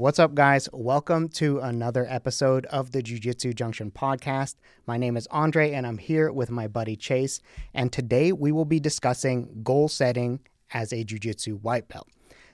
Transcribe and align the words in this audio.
What's 0.00 0.18
up, 0.18 0.34
guys? 0.34 0.66
Welcome 0.72 1.28
to 1.34 1.58
another 1.58 2.06
episode 2.08 2.64
of 2.64 2.92
the 2.92 3.02
Jiu 3.02 3.18
Jitsu 3.18 3.52
Junction 3.52 3.90
podcast. 3.90 4.54
My 4.86 4.96
name 4.96 5.14
is 5.14 5.26
Andre, 5.26 5.72
and 5.72 5.86
I'm 5.86 5.98
here 5.98 6.32
with 6.32 6.50
my 6.50 6.68
buddy 6.68 6.96
Chase. 6.96 7.42
And 7.74 7.92
today 7.92 8.32
we 8.32 8.50
will 8.50 8.64
be 8.64 8.80
discussing 8.80 9.60
goal 9.62 9.88
setting 9.88 10.40
as 10.72 10.94
a 10.94 11.04
Jiu 11.04 11.18
Jitsu 11.18 11.56
white 11.56 11.86
belt. 11.88 12.08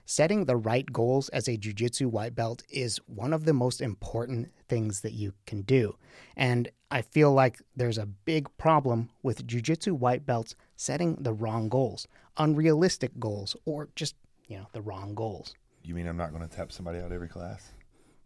Setting 0.04 0.46
the 0.46 0.56
right 0.56 0.92
goals 0.92 1.28
as 1.28 1.46
a 1.46 1.56
Jiu 1.56 1.72
Jitsu 1.72 2.08
white 2.08 2.34
belt 2.34 2.64
is 2.68 2.98
one 3.06 3.32
of 3.32 3.44
the 3.44 3.52
most 3.52 3.80
important 3.80 4.50
things 4.68 5.02
that 5.02 5.12
you 5.12 5.32
can 5.46 5.62
do. 5.62 5.94
And 6.36 6.68
I 6.90 7.00
feel 7.00 7.32
like 7.32 7.62
there's 7.76 7.96
a 7.96 8.06
big 8.06 8.48
problem 8.58 9.08
with 9.22 9.46
Jiu 9.46 9.60
Jitsu 9.60 9.94
white 9.94 10.26
belts 10.26 10.56
setting 10.74 11.14
the 11.20 11.32
wrong 11.32 11.68
goals, 11.68 12.08
unrealistic 12.38 13.20
goals, 13.20 13.54
or 13.64 13.88
just, 13.94 14.16
you 14.48 14.58
know, 14.58 14.66
the 14.72 14.82
wrong 14.82 15.14
goals. 15.14 15.54
You 15.86 15.94
mean 15.94 16.08
I'm 16.08 16.16
not 16.16 16.32
going 16.32 16.46
to 16.46 16.52
tap 16.54 16.72
somebody 16.72 16.98
out 16.98 17.12
every 17.12 17.28
class? 17.28 17.70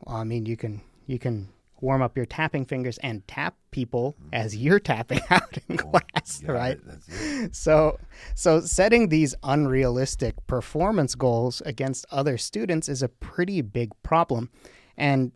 Well, 0.00 0.16
I 0.16 0.24
mean, 0.24 0.46
you 0.46 0.56
can 0.56 0.80
you 1.06 1.18
can 1.18 1.50
warm 1.82 2.00
up 2.00 2.16
your 2.16 2.24
tapping 2.24 2.64
fingers 2.64 2.96
and 2.98 3.26
tap 3.28 3.54
people 3.70 4.16
mm-hmm. 4.18 4.34
as 4.34 4.56
you're 4.56 4.80
tapping 4.80 5.20
out 5.30 5.58
in 5.68 5.78
oh, 5.78 5.90
class, 5.90 6.42
Yeah, 6.42 6.52
right? 6.52 6.78
That's 6.82 7.08
it. 7.08 7.54
So, 7.54 7.98
so 8.34 8.60
setting 8.60 9.08
these 9.08 9.34
unrealistic 9.42 10.34
performance 10.46 11.14
goals 11.14 11.60
against 11.66 12.06
other 12.10 12.38
students 12.38 12.88
is 12.88 13.02
a 13.02 13.08
pretty 13.08 13.60
big 13.60 13.90
problem, 14.02 14.48
and 14.96 15.32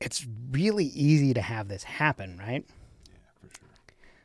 it's 0.00 0.26
really 0.50 0.86
easy 0.86 1.32
to 1.32 1.42
have 1.42 1.68
this 1.68 1.84
happen, 1.84 2.38
right? 2.38 2.64
Yeah, 3.06 3.18
for 3.40 3.54
sure. 3.54 3.68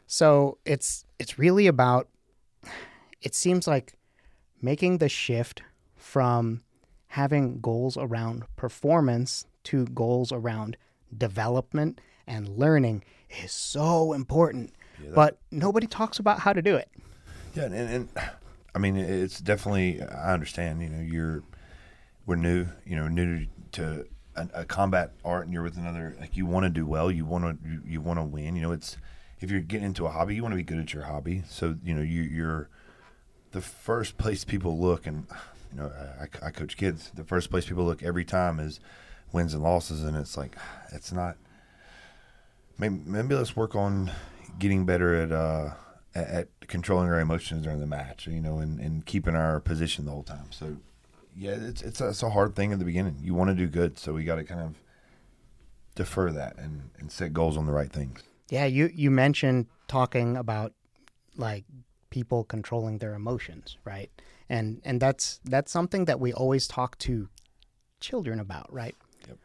So 0.07 0.57
it's 0.65 1.05
it's 1.19 1.37
really 1.37 1.67
about. 1.67 2.09
It 3.21 3.35
seems 3.35 3.67
like 3.67 3.93
making 4.59 4.97
the 4.97 5.07
shift 5.07 5.61
from 5.95 6.61
having 7.13 7.59
goals 7.59 7.95
around 7.95 8.43
performance 8.55 9.45
to 9.63 9.85
goals 9.85 10.31
around 10.31 10.75
development 11.15 12.01
and 12.25 12.47
learning 12.57 13.03
is 13.43 13.51
so 13.51 14.13
important. 14.13 14.73
Yeah, 14.99 15.09
that- 15.09 15.15
but 15.15 15.37
nobody 15.51 15.85
talks 15.87 16.17
about 16.19 16.39
how 16.39 16.53
to 16.53 16.61
do 16.61 16.75
it. 16.75 16.89
Yeah, 17.55 17.65
and, 17.65 17.75
and 17.75 18.09
I 18.73 18.79
mean, 18.79 18.95
it's 18.97 19.39
definitely. 19.39 20.01
I 20.01 20.33
understand. 20.33 20.81
You 20.81 20.89
know, 20.89 21.01
you're 21.01 21.43
we're 22.25 22.35
new. 22.35 22.65
You 22.83 22.95
know, 22.95 23.07
new 23.07 23.45
to 23.73 24.07
a, 24.35 24.47
a 24.55 24.65
combat 24.65 25.11
art, 25.23 25.45
and 25.45 25.53
you're 25.53 25.61
with 25.61 25.77
another. 25.77 26.15
Like 26.19 26.35
you 26.35 26.47
want 26.47 26.63
to 26.63 26.69
do 26.71 26.85
well. 26.87 27.11
You 27.11 27.25
want 27.25 27.43
to. 27.63 27.69
You, 27.69 27.81
you 27.85 28.01
want 28.01 28.17
to 28.19 28.23
win. 28.23 28.55
You 28.55 28.63
know, 28.63 28.71
it's 28.71 28.97
if 29.39 29.51
you're 29.51 29.61
getting 29.61 29.85
into 29.85 30.07
a 30.07 30.09
hobby, 30.09 30.33
you 30.33 30.41
want 30.41 30.53
to 30.53 30.57
be 30.57 30.63
good 30.63 30.79
at 30.79 30.93
your 30.93 31.03
hobby. 31.03 31.43
So 31.47 31.75
you 31.83 31.93
know, 31.93 32.01
you, 32.01 32.23
you're 32.23 32.69
the 33.51 33.61
first 33.61 34.17
place 34.17 34.43
people 34.43 34.79
look, 34.79 35.05
and 35.05 35.27
you 35.73 35.81
know, 35.81 35.91
I, 36.19 36.47
I 36.47 36.51
coach 36.51 36.77
kids. 36.77 37.11
The 37.15 37.23
first 37.23 37.49
place 37.49 37.65
people 37.65 37.85
look 37.85 38.03
every 38.03 38.25
time 38.25 38.59
is 38.59 38.79
wins 39.31 39.53
and 39.53 39.63
losses, 39.63 40.03
and 40.03 40.15
it's 40.15 40.37
like 40.37 40.55
it's 40.91 41.11
not. 41.11 41.37
Maybe, 42.77 42.99
maybe 43.05 43.35
let's 43.35 43.55
work 43.55 43.75
on 43.75 44.11
getting 44.57 44.85
better 44.85 45.15
at 45.15 45.31
uh, 45.31 45.71
at, 46.15 46.47
controlling 46.67 47.09
our 47.09 47.19
emotions 47.19 47.63
during 47.63 47.79
the 47.79 47.87
match, 47.87 48.27
you 48.27 48.41
know, 48.41 48.59
and, 48.59 48.79
and 48.79 49.05
keeping 49.05 49.35
our 49.35 49.59
position 49.59 50.05
the 50.05 50.11
whole 50.11 50.23
time. 50.23 50.47
So, 50.51 50.77
yeah, 51.35 51.51
it's 51.51 51.81
it's 51.81 52.01
a, 52.01 52.09
it's 52.09 52.23
a 52.23 52.31
hard 52.31 52.55
thing 52.55 52.71
at 52.71 52.79
the 52.79 52.85
beginning. 52.85 53.17
You 53.21 53.33
want 53.33 53.49
to 53.49 53.55
do 53.55 53.67
good, 53.67 53.97
so 53.97 54.13
we 54.13 54.23
got 54.23 54.35
to 54.35 54.43
kind 54.43 54.61
of 54.61 54.75
defer 55.95 56.31
that 56.31 56.57
and, 56.57 56.89
and 56.97 57.11
set 57.11 57.33
goals 57.33 57.57
on 57.57 57.65
the 57.65 57.71
right 57.71 57.91
things. 57.91 58.23
Yeah, 58.49 58.65
you 58.65 58.89
you 58.93 59.11
mentioned 59.11 59.67
talking 59.87 60.37
about 60.37 60.73
like 61.35 61.65
people 62.13 62.43
controlling 62.43 62.99
their 62.99 63.15
emotions, 63.15 63.79
right? 63.85 64.11
And 64.47 64.81
and 64.85 65.01
that's 65.01 65.39
that's 65.45 65.71
something 65.71 66.05
that 66.05 66.19
we 66.19 66.31
always 66.31 66.67
talk 66.67 66.95
to 66.99 67.27
children 67.99 68.39
about, 68.39 68.71
right? 68.71 68.95
Yep. 69.27 69.37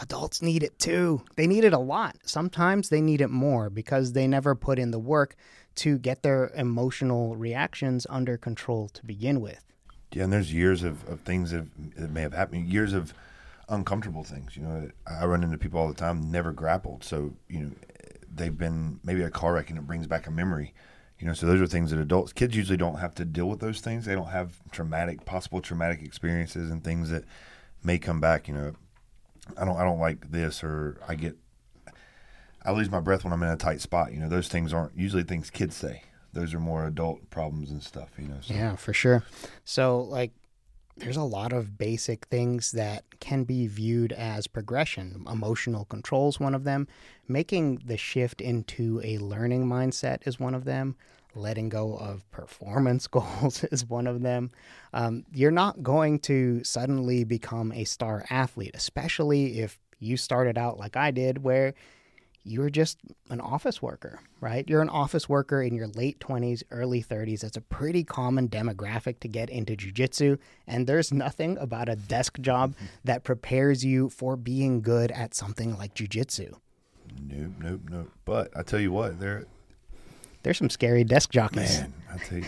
Adults 0.00 0.40
need 0.40 0.62
it 0.62 0.78
too. 0.78 1.22
They 1.36 1.46
need 1.46 1.64
it 1.64 1.74
a 1.74 1.78
lot. 1.78 2.16
Sometimes 2.24 2.88
they 2.88 3.02
need 3.02 3.20
it 3.20 3.28
more 3.28 3.68
because 3.68 4.14
they 4.14 4.26
never 4.26 4.54
put 4.54 4.78
in 4.78 4.90
the 4.90 4.98
work 4.98 5.36
to 5.74 5.98
get 5.98 6.22
their 6.22 6.50
emotional 6.54 7.36
reactions 7.36 8.06
under 8.08 8.38
control 8.38 8.88
to 8.88 9.04
begin 9.04 9.42
with. 9.42 9.62
Yeah, 10.12 10.24
and 10.24 10.32
there's 10.32 10.52
years 10.52 10.82
of, 10.82 11.06
of 11.08 11.20
things 11.20 11.50
that, 11.50 11.66
that 11.96 12.10
may 12.10 12.22
have 12.22 12.32
happened, 12.32 12.68
years 12.68 12.94
of 12.94 13.12
uncomfortable 13.68 14.24
things. 14.24 14.56
You 14.56 14.62
know, 14.62 14.90
I 15.06 15.26
run 15.26 15.44
into 15.44 15.58
people 15.58 15.78
all 15.78 15.88
the 15.88 15.94
time 16.06 16.30
never 16.30 16.52
grappled, 16.52 17.04
so 17.04 17.34
you 17.48 17.60
know 17.60 17.70
they've 18.34 18.56
been 18.56 18.98
maybe 19.04 19.22
a 19.22 19.30
car 19.30 19.52
wreck 19.54 19.68
and 19.68 19.78
it 19.78 19.86
brings 19.86 20.06
back 20.06 20.26
a 20.26 20.30
memory. 20.30 20.72
You 21.22 21.28
know, 21.28 21.34
so 21.34 21.46
those 21.46 21.60
are 21.60 21.68
things 21.68 21.92
that 21.92 22.00
adults, 22.00 22.32
kids 22.32 22.56
usually 22.56 22.76
don't 22.76 22.98
have 22.98 23.14
to 23.14 23.24
deal 23.24 23.48
with 23.48 23.60
those 23.60 23.80
things. 23.80 24.06
They 24.06 24.16
don't 24.16 24.30
have 24.30 24.58
traumatic, 24.72 25.24
possible 25.24 25.60
traumatic 25.60 26.02
experiences 26.02 26.68
and 26.68 26.82
things 26.82 27.10
that 27.10 27.22
may 27.84 27.96
come 27.96 28.20
back. 28.20 28.48
You 28.48 28.54
know, 28.54 28.72
I 29.56 29.64
don't, 29.64 29.76
I 29.76 29.84
don't 29.84 30.00
like 30.00 30.32
this, 30.32 30.64
or 30.64 30.98
I 31.06 31.14
get, 31.14 31.36
I 32.64 32.72
lose 32.72 32.90
my 32.90 32.98
breath 32.98 33.22
when 33.22 33.32
I'm 33.32 33.42
in 33.44 33.50
a 33.50 33.56
tight 33.56 33.80
spot. 33.80 34.12
You 34.12 34.18
know, 34.18 34.28
those 34.28 34.48
things 34.48 34.72
aren't 34.72 34.96
usually 34.98 35.22
things 35.22 35.48
kids 35.48 35.76
say. 35.76 36.02
Those 36.32 36.54
are 36.54 36.58
more 36.58 36.88
adult 36.88 37.30
problems 37.30 37.70
and 37.70 37.84
stuff. 37.84 38.08
You 38.18 38.26
know, 38.26 38.38
so. 38.40 38.52
Yeah, 38.52 38.74
for 38.74 38.92
sure. 38.92 39.22
So, 39.64 40.00
like, 40.00 40.32
there's 40.96 41.16
a 41.16 41.22
lot 41.22 41.52
of 41.52 41.78
basic 41.78 42.26
things 42.26 42.72
that 42.72 43.04
can 43.18 43.44
be 43.44 43.66
viewed 43.66 44.12
as 44.12 44.46
progression. 44.46 45.24
Emotional 45.30 45.84
control 45.86 46.28
is 46.28 46.38
one 46.38 46.54
of 46.54 46.64
them. 46.64 46.86
Making 47.26 47.82
the 47.84 47.96
shift 47.96 48.40
into 48.40 49.00
a 49.02 49.18
learning 49.18 49.66
mindset 49.66 50.26
is 50.26 50.38
one 50.38 50.54
of 50.54 50.64
them. 50.64 50.96
Letting 51.34 51.70
go 51.70 51.96
of 51.96 52.30
performance 52.30 53.06
goals 53.08 53.64
is 53.64 53.88
one 53.88 54.06
of 54.06 54.22
them. 54.22 54.50
Um, 54.92 55.24
you're 55.32 55.50
not 55.50 55.82
going 55.82 56.18
to 56.20 56.62
suddenly 56.62 57.24
become 57.24 57.72
a 57.72 57.84
star 57.84 58.24
athlete, 58.28 58.72
especially 58.74 59.60
if 59.60 59.78
you 59.98 60.16
started 60.16 60.58
out 60.58 60.78
like 60.78 60.96
I 60.96 61.10
did, 61.10 61.42
where 61.42 61.74
you're 62.44 62.70
just 62.70 62.98
an 63.30 63.40
office 63.40 63.80
worker, 63.80 64.18
right? 64.40 64.68
You're 64.68 64.82
an 64.82 64.88
office 64.88 65.28
worker 65.28 65.62
in 65.62 65.74
your 65.74 65.86
late 65.88 66.18
20s, 66.18 66.62
early 66.70 67.02
30s. 67.02 67.40
That's 67.40 67.56
a 67.56 67.60
pretty 67.60 68.02
common 68.04 68.48
demographic 68.48 69.20
to 69.20 69.28
get 69.28 69.48
into 69.50 69.76
jujitsu. 69.76 70.38
And 70.66 70.86
there's 70.86 71.12
nothing 71.12 71.56
about 71.58 71.88
a 71.88 71.96
desk 71.96 72.40
job 72.40 72.74
that 73.04 73.22
prepares 73.24 73.84
you 73.84 74.08
for 74.08 74.36
being 74.36 74.80
good 74.82 75.10
at 75.12 75.34
something 75.34 75.76
like 75.78 75.94
jujitsu. 75.94 76.54
Nope, 77.28 77.52
nope, 77.60 77.80
nope. 77.90 78.10
But 78.24 78.50
I 78.56 78.62
tell 78.62 78.80
you 78.80 78.90
what, 78.92 79.20
there, 79.20 79.44
There's 80.42 80.58
some 80.58 80.70
scary 80.70 81.04
desk 81.04 81.30
jockeys. 81.30 81.80
man, 81.80 81.92
I 82.12 82.16
tell 82.18 82.38
you, 82.38 82.44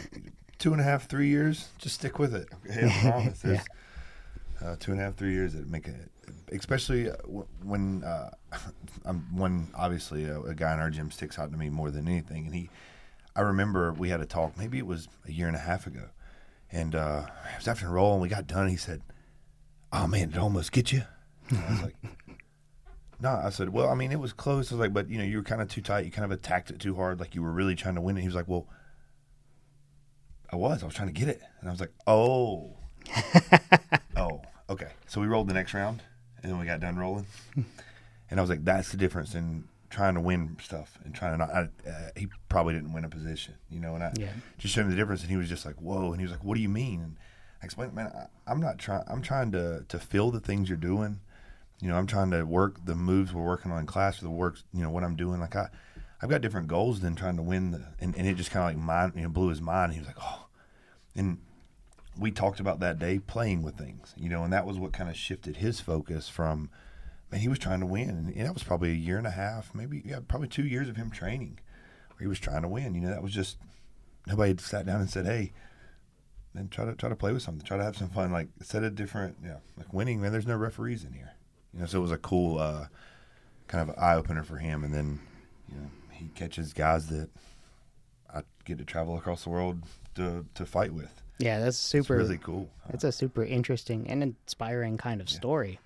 two 0.58 0.72
and 0.72 0.80
a 0.80 0.84
half, 0.84 1.08
three 1.08 1.28
years, 1.28 1.68
just 1.78 1.96
stick 1.96 2.18
with 2.18 2.34
it. 2.34 2.48
Okay, 2.68 2.86
I 2.88 3.00
promise. 3.10 3.40
There's, 3.40 3.60
uh, 4.64 4.76
two 4.80 4.92
and 4.92 5.00
a 5.00 5.04
half, 5.04 5.14
three 5.16 5.32
years 5.32 5.52
that 5.52 5.68
make 5.68 5.86
it, 5.86 6.10
especially 6.54 7.10
uh, 7.10 7.14
when 7.62 8.04
uh, 8.04 8.30
I'm 9.04 9.36
when 9.36 9.68
obviously 9.74 10.24
a, 10.24 10.40
a 10.40 10.54
guy 10.54 10.72
in 10.72 10.80
our 10.80 10.90
gym 10.90 11.10
sticks 11.10 11.38
out 11.38 11.50
to 11.52 11.58
me 11.58 11.68
more 11.68 11.90
than 11.90 12.08
anything, 12.08 12.46
and 12.46 12.54
he, 12.54 12.70
I 13.36 13.42
remember 13.42 13.92
we 13.92 14.08
had 14.10 14.20
a 14.20 14.26
talk, 14.26 14.56
maybe 14.56 14.78
it 14.78 14.86
was 14.86 15.08
a 15.26 15.32
year 15.32 15.46
and 15.46 15.56
a 15.56 15.60
half 15.60 15.86
ago, 15.86 16.08
and 16.70 16.94
uh, 16.94 17.26
it 17.52 17.58
was 17.58 17.68
after 17.68 17.86
a 17.86 17.90
roll, 17.90 18.12
and 18.12 18.22
we 18.22 18.28
got 18.28 18.46
done. 18.46 18.68
He 18.68 18.76
said, 18.76 19.02
"Oh 19.92 20.06
man, 20.06 20.28
did 20.28 20.36
it 20.36 20.40
almost 20.40 20.72
get 20.72 20.92
you?" 20.92 21.02
And 21.48 21.58
I 21.58 21.70
was 21.70 21.82
like. 21.82 21.96
No, 23.20 23.40
I 23.42 23.50
said, 23.50 23.70
well, 23.70 23.88
I 23.88 23.94
mean, 23.94 24.10
it 24.12 24.18
was 24.18 24.32
close. 24.32 24.70
I 24.70 24.74
was 24.74 24.80
like, 24.80 24.92
but 24.92 25.08
you 25.08 25.16
know, 25.16 25.24
you 25.24 25.38
were 25.38 25.44
kind 25.44 25.62
of 25.62 25.68
too 25.68 25.80
tight. 25.80 26.04
You 26.04 26.10
kind 26.10 26.24
of 26.24 26.32
attacked 26.32 26.70
it 26.70 26.80
too 26.80 26.96
hard, 26.96 27.20
like 27.20 27.34
you 27.34 27.42
were 27.42 27.52
really 27.52 27.74
trying 27.76 27.94
to 27.94 28.00
win 28.00 28.18
it. 28.18 28.20
He 28.20 28.26
was 28.26 28.34
like, 28.34 28.48
well, 28.48 28.66
I 30.50 30.56
was. 30.56 30.82
I 30.82 30.86
was 30.86 30.94
trying 30.94 31.08
to 31.08 31.18
get 31.18 31.28
it, 31.28 31.40
and 31.60 31.68
I 31.68 31.72
was 31.72 31.80
like, 31.80 31.92
oh, 32.06 32.76
oh, 34.16 34.42
okay. 34.68 34.90
So 35.06 35.20
we 35.20 35.26
rolled 35.26 35.48
the 35.48 35.54
next 35.54 35.74
round, 35.74 36.02
and 36.44 36.52
then 36.52 36.60
we 36.60 36.66
got 36.66 36.78
done 36.78 36.96
rolling, 36.96 37.26
and 37.56 38.38
I 38.38 38.40
was 38.42 38.50
like, 38.50 38.64
that's 38.64 38.90
the 38.90 38.96
difference 38.96 39.34
in 39.34 39.64
trying 39.90 40.14
to 40.14 40.20
win 40.20 40.56
stuff 40.62 40.98
and 41.04 41.14
trying 41.14 41.32
to 41.32 41.38
not. 41.38 41.50
I, 41.50 41.60
uh, 41.88 42.08
he 42.16 42.28
probably 42.48 42.74
didn't 42.74 42.92
win 42.92 43.04
a 43.04 43.08
position, 43.08 43.54
you 43.70 43.80
know, 43.80 43.94
and 43.94 44.04
I 44.04 44.12
Yeah. 44.16 44.28
just 44.58 44.74
showed 44.74 44.82
him 44.82 44.90
the 44.90 44.96
difference, 44.96 45.22
and 45.22 45.30
he 45.30 45.36
was 45.36 45.48
just 45.48 45.64
like, 45.64 45.76
whoa, 45.76 46.10
and 46.12 46.20
he 46.20 46.24
was 46.24 46.32
like, 46.32 46.44
what 46.44 46.54
do 46.54 46.60
you 46.60 46.68
mean? 46.68 47.00
And 47.00 47.16
I 47.62 47.64
explained, 47.64 47.94
man, 47.94 48.12
I, 48.14 48.26
I'm 48.50 48.60
not 48.60 48.78
trying. 48.78 49.04
I'm 49.08 49.22
trying 49.22 49.50
to 49.52 49.84
to 49.88 49.98
feel 49.98 50.30
the 50.30 50.40
things 50.40 50.68
you're 50.68 50.76
doing. 50.78 51.20
You 51.80 51.88
know, 51.88 51.96
I'm 51.96 52.06
trying 52.06 52.30
to 52.30 52.44
work 52.44 52.84
the 52.84 52.94
moves 52.94 53.32
we're 53.32 53.42
working 53.42 53.72
on 53.72 53.80
in 53.80 53.86
class, 53.86 54.20
or 54.20 54.24
the 54.24 54.30
works. 54.30 54.64
you 54.72 54.82
know, 54.82 54.90
what 54.90 55.02
I'm 55.04 55.16
doing. 55.16 55.40
Like 55.40 55.56
I, 55.56 55.68
I've 56.22 56.30
got 56.30 56.40
different 56.40 56.68
goals 56.68 57.00
than 57.00 57.14
trying 57.14 57.36
to 57.36 57.42
win 57.42 57.70
the, 57.72 57.84
and, 58.00 58.16
and 58.16 58.26
it 58.26 58.34
just 58.36 58.50
kind 58.50 58.64
of 58.68 58.70
like 58.76 58.84
mind, 58.84 59.12
you 59.16 59.22
know, 59.22 59.28
blew 59.28 59.48
his 59.48 59.60
mind. 59.60 59.92
He 59.92 59.98
was 59.98 60.06
like, 60.08 60.16
oh, 60.20 60.46
and 61.14 61.38
we 62.18 62.30
talked 62.30 62.60
about 62.60 62.80
that 62.80 62.98
day 62.98 63.18
playing 63.18 63.62
with 63.62 63.76
things, 63.76 64.14
you 64.16 64.28
know, 64.28 64.44
and 64.44 64.52
that 64.52 64.66
was 64.66 64.78
what 64.78 64.92
kind 64.92 65.10
of 65.10 65.16
shifted 65.16 65.56
his 65.56 65.80
focus 65.80 66.28
from, 66.28 66.70
man, 67.30 67.40
he 67.40 67.48
was 67.48 67.58
trying 67.58 67.80
to 67.80 67.86
win, 67.86 68.32
and, 68.34 68.46
that 68.46 68.54
was 68.54 68.62
probably 68.62 68.90
a 68.90 68.94
year 68.94 69.18
and 69.18 69.26
a 69.26 69.32
half, 69.32 69.74
maybe, 69.74 70.02
yeah, 70.04 70.20
probably 70.26 70.48
two 70.48 70.66
years 70.66 70.88
of 70.88 70.96
him 70.96 71.10
training, 71.10 71.58
where 72.10 72.20
he 72.24 72.28
was 72.28 72.38
trying 72.38 72.62
to 72.62 72.68
win. 72.68 72.94
You 72.94 73.00
know, 73.02 73.10
that 73.10 73.22
was 73.22 73.32
just 73.32 73.58
nobody 74.26 74.50
had 74.50 74.60
sat 74.60 74.86
down 74.86 75.00
and 75.00 75.10
said, 75.10 75.26
hey, 75.26 75.52
then 76.54 76.68
try 76.68 76.84
to 76.84 76.94
try 76.94 77.08
to 77.08 77.16
play 77.16 77.32
with 77.32 77.42
something, 77.42 77.66
try 77.66 77.76
to 77.76 77.84
have 77.84 77.96
some 77.96 78.08
fun, 78.08 78.30
like 78.30 78.48
set 78.62 78.84
a 78.84 78.90
different, 78.90 79.36
yeah, 79.44 79.56
like 79.76 79.92
winning. 79.92 80.20
Man, 80.20 80.30
there's 80.30 80.46
no 80.46 80.56
referees 80.56 81.04
in 81.04 81.12
here, 81.12 81.32
you 81.72 81.80
know. 81.80 81.86
So 81.86 81.98
it 81.98 82.02
was 82.02 82.12
a 82.12 82.18
cool 82.18 82.60
uh, 82.60 82.86
kind 83.66 83.88
of 83.88 83.96
eye 83.98 84.14
opener 84.14 84.44
for 84.44 84.58
him, 84.58 84.84
and 84.84 84.94
then 84.94 85.20
you 85.68 85.76
know 85.76 85.90
he 86.12 86.28
catches 86.28 86.72
guys 86.72 87.08
that 87.08 87.28
I 88.32 88.42
get 88.64 88.78
to 88.78 88.84
travel 88.84 89.16
across 89.16 89.42
the 89.42 89.50
world 89.50 89.82
to 90.14 90.46
to 90.54 90.64
fight 90.64 90.94
with. 90.94 91.23
Yeah, 91.38 91.58
that's 91.58 91.76
It's 91.76 91.78
super. 91.78 92.16
really 92.16 92.38
cool. 92.38 92.68
It's 92.90 93.04
a 93.04 93.12
super 93.12 93.44
interesting 93.44 94.08
and 94.08 94.22
inspiring 94.22 94.96
kind 94.98 95.20
of 95.20 95.28
story. 95.28 95.78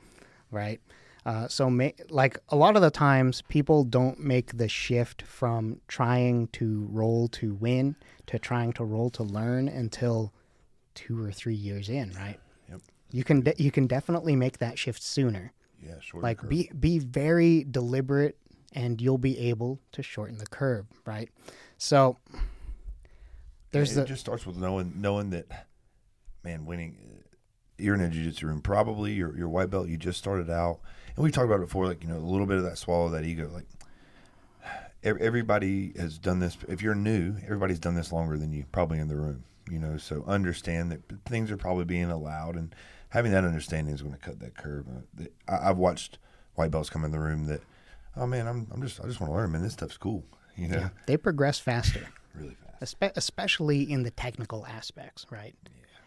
right? 0.50 0.80
Uh, 1.26 1.46
so, 1.48 1.68
ma- 1.68 1.90
like 2.10 2.38
a 2.48 2.56
lot 2.56 2.74
of 2.76 2.80
the 2.82 2.90
times, 2.90 3.42
people 3.48 3.84
don't 3.84 4.18
make 4.18 4.56
the 4.56 4.68
shift 4.68 5.22
from 5.22 5.80
trying 5.88 6.46
to 6.48 6.86
roll 6.90 7.28
to 7.28 7.54
win 7.54 7.96
to 8.26 8.38
trying 8.38 8.72
to 8.74 8.84
roll 8.84 9.10
to 9.10 9.22
learn 9.22 9.68
until 9.68 10.32
two 10.94 11.22
or 11.22 11.30
three 11.32 11.54
years 11.54 11.88
in, 11.90 12.12
right? 12.12 12.38
Yep. 12.70 12.80
You 13.10 13.24
can 13.24 13.40
de- 13.42 13.54
you 13.62 13.70
can 13.70 13.86
definitely 13.86 14.36
make 14.36 14.58
that 14.58 14.78
shift 14.78 15.02
sooner. 15.02 15.52
Yeah, 15.84 15.94
short 16.00 16.22
Like 16.24 16.48
be 16.48 16.70
be 16.78 16.98
very 16.98 17.64
deliberate, 17.70 18.36
and 18.72 19.00
you'll 19.00 19.18
be 19.18 19.38
able 19.38 19.80
to 19.92 20.02
shorten 20.02 20.38
the 20.38 20.46
curve, 20.46 20.86
right? 21.04 21.28
So 21.76 22.16
there's 23.70 23.92
it 23.92 24.00
the 24.00 24.06
just 24.06 24.20
starts 24.20 24.46
with 24.46 24.56
knowing 24.56 24.94
knowing 24.96 25.30
that, 25.30 25.66
man, 26.44 26.66
winning. 26.66 26.96
You're 27.80 27.94
in 27.94 28.00
a 28.00 28.08
jiu-jitsu 28.08 28.48
room, 28.48 28.60
probably 28.60 29.12
your 29.12 29.36
your 29.36 29.48
white 29.48 29.70
belt. 29.70 29.88
You 29.88 29.96
just 29.96 30.18
started 30.18 30.50
out, 30.50 30.80
and 31.14 31.22
we've 31.22 31.32
talked 31.32 31.46
about 31.46 31.60
it 31.60 31.66
before. 31.66 31.86
Like 31.86 32.02
you 32.02 32.08
know, 32.08 32.16
a 32.16 32.18
little 32.18 32.46
bit 32.46 32.58
of 32.58 32.64
that 32.64 32.76
swallow 32.76 33.08
that 33.10 33.24
ego. 33.24 33.50
Like 33.52 33.66
everybody 35.02 35.92
has 35.96 36.18
done 36.18 36.40
this. 36.40 36.56
If 36.68 36.82
you're 36.82 36.96
new, 36.96 37.36
everybody's 37.44 37.78
done 37.78 37.94
this 37.94 38.12
longer 38.12 38.36
than 38.36 38.52
you, 38.52 38.64
probably 38.72 38.98
in 38.98 39.08
the 39.08 39.16
room. 39.16 39.44
You 39.70 39.78
know, 39.78 39.96
so 39.96 40.24
understand 40.26 40.90
that 40.90 41.02
things 41.26 41.50
are 41.52 41.56
probably 41.56 41.84
being 41.84 42.10
allowed, 42.10 42.56
and 42.56 42.74
having 43.10 43.32
that 43.32 43.44
understanding 43.44 43.94
is 43.94 44.02
going 44.02 44.14
to 44.14 44.20
cut 44.20 44.40
that 44.40 44.56
curve. 44.56 44.86
Uh, 44.88 45.24
I, 45.48 45.70
I've 45.70 45.78
watched 45.78 46.18
white 46.54 46.70
belts 46.70 46.90
come 46.90 47.04
in 47.04 47.12
the 47.12 47.18
room 47.18 47.46
that, 47.46 47.60
oh 48.16 48.26
man, 48.26 48.46
I'm 48.46 48.66
I'm 48.72 48.82
just 48.82 49.00
I 49.00 49.06
just 49.06 49.20
want 49.20 49.32
to 49.32 49.36
learn, 49.36 49.52
man. 49.52 49.62
This 49.62 49.74
stuff's 49.74 49.96
cool. 49.96 50.24
You 50.56 50.68
know, 50.68 50.78
yeah, 50.78 50.88
they 51.06 51.16
progress 51.16 51.58
faster. 51.60 52.08
really 52.34 52.54
fast. 52.54 52.67
Espe- 52.82 53.12
especially 53.16 53.90
in 53.90 54.02
the 54.04 54.10
technical 54.10 54.66
aspects, 54.66 55.26
right? 55.30 55.54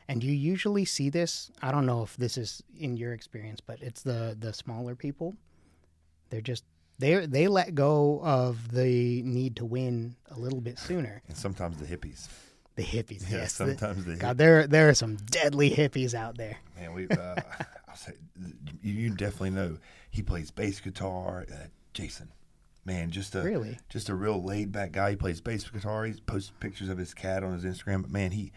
And 0.08 0.24
you 0.24 0.32
usually 0.34 0.86
see 0.86 1.10
this. 1.10 1.52
I 1.62 1.72
don't 1.72 1.86
know 1.86 2.04
if 2.04 2.18
this 2.18 2.38
is 2.38 2.62
in 2.78 2.98
your 2.98 3.14
experience, 3.14 3.60
but 3.62 3.82
it's 3.82 4.02
the 4.04 4.36
the 4.40 4.54
smaller 4.54 4.96
people. 4.96 5.36
They're 6.30 6.42
just 6.42 6.64
they 7.00 7.26
they 7.26 7.48
let 7.48 7.76
go 7.76 8.20
of 8.24 8.72
the 8.72 9.22
need 9.24 9.56
to 9.58 9.66
win 9.66 10.16
a 10.30 10.38
little 10.40 10.62
bit 10.62 10.80
sooner. 10.80 11.22
And 11.28 11.38
sometimes 11.38 11.78
the 11.78 11.86
hippies. 11.86 12.28
The 12.76 12.84
hippies, 12.84 13.30
Yeah, 13.30 13.40
yes. 13.40 13.58
the- 13.58 13.68
sometimes 13.76 14.06
the 14.06 14.16
God, 14.16 14.38
there 14.38 14.66
there 14.68 14.88
are 14.90 14.94
some 14.94 15.16
deadly 15.18 15.70
hippies 15.72 16.14
out 16.14 16.38
there. 16.38 16.58
Man, 16.80 16.94
we. 16.94 17.08
Uh, 17.10 17.36
I'll 17.88 17.96
say 17.98 18.14
you, 18.82 18.94
you 18.94 19.10
definitely 19.10 19.50
know 19.52 19.78
he 20.10 20.22
plays 20.22 20.52
bass 20.52 20.80
guitar. 20.80 21.46
Uh, 21.52 21.68
Jason, 21.94 22.30
man, 22.86 23.12
just 23.12 23.36
a 23.36 23.42
Really? 23.42 23.78
just 23.90 24.10
a 24.10 24.16
real 24.16 24.44
laid 24.44 24.72
back 24.72 24.92
guy. 24.92 25.12
He 25.12 25.16
plays 25.16 25.42
bass 25.42 25.68
guitar. 25.70 26.06
He 26.06 26.14
posts 26.22 26.52
pictures 26.60 26.90
of 26.90 26.98
his 26.98 27.14
cat 27.14 27.44
on 27.44 27.54
his 27.54 27.64
Instagram. 27.66 28.02
But 28.02 28.12
man, 28.12 28.32
he 28.32 28.52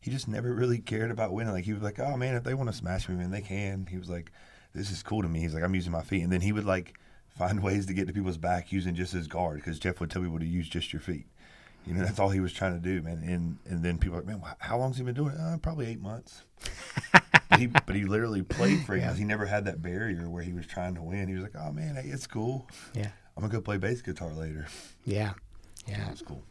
he 0.00 0.10
just 0.10 0.28
never 0.28 0.52
really 0.54 0.78
cared 0.78 1.10
about 1.10 1.32
winning. 1.32 1.52
Like 1.52 1.64
he 1.64 1.72
was 1.72 1.82
like, 1.82 1.98
oh 1.98 2.16
man, 2.16 2.34
if 2.34 2.44
they 2.44 2.54
want 2.54 2.70
to 2.70 2.76
smash 2.76 3.08
me, 3.08 3.16
man, 3.16 3.30
they 3.30 3.40
can. 3.40 3.86
He 3.90 3.98
was 3.98 4.08
like, 4.08 4.30
this 4.74 4.90
is 4.90 5.02
cool 5.02 5.22
to 5.22 5.28
me. 5.28 5.40
He's 5.40 5.54
like, 5.54 5.64
I'm 5.64 5.74
using 5.74 5.92
my 5.92 6.02
feet, 6.02 6.22
and 6.22 6.32
then 6.32 6.40
he 6.40 6.52
would 6.52 6.64
like 6.64 6.94
find 7.36 7.62
ways 7.62 7.86
to 7.86 7.94
get 7.94 8.06
to 8.06 8.12
people's 8.12 8.38
back 8.38 8.72
using 8.72 8.94
just 8.94 9.12
his 9.12 9.26
guard 9.26 9.56
because 9.56 9.78
Jeff 9.78 10.00
would 10.00 10.10
tell 10.10 10.22
people 10.22 10.38
to 10.38 10.46
use 10.46 10.68
just 10.68 10.92
your 10.92 11.00
feet. 11.00 11.26
You 11.86 11.94
know, 11.94 12.04
that's 12.04 12.18
all 12.18 12.28
he 12.28 12.40
was 12.40 12.52
trying 12.52 12.74
to 12.74 12.80
do, 12.80 13.00
man. 13.02 13.22
And 13.24 13.58
and 13.70 13.82
then 13.82 13.98
people 13.98 14.18
are 14.18 14.20
like, 14.22 14.28
man, 14.28 14.42
how 14.58 14.78
long's 14.78 14.98
he 14.98 15.04
been 15.04 15.14
doing 15.14 15.34
it? 15.34 15.40
Uh, 15.40 15.56
probably 15.58 15.86
eight 15.86 16.00
months. 16.00 16.42
but, 17.12 17.58
he, 17.58 17.66
but 17.66 17.94
he 17.94 18.04
literally 18.04 18.42
played 18.42 18.84
for 18.84 18.94
him. 18.96 19.14
He 19.16 19.24
never 19.24 19.46
had 19.46 19.64
that 19.64 19.80
barrier 19.80 20.28
where 20.28 20.42
he 20.42 20.52
was 20.52 20.66
trying 20.66 20.96
to 20.96 21.02
win. 21.02 21.28
He 21.28 21.34
was 21.34 21.42
like, 21.42 21.56
oh 21.58 21.72
man, 21.72 21.94
hey, 21.94 22.08
it's 22.10 22.26
cool. 22.26 22.68
Yeah, 22.94 23.10
I'm 23.38 23.42
gonna 23.42 23.52
go 23.52 23.60
play 23.60 23.76
bass 23.76 24.02
guitar 24.02 24.32
later. 24.32 24.66
yeah, 25.04 25.34
yeah. 25.86 26.06
that's 26.08 26.22
cool. 26.22 26.42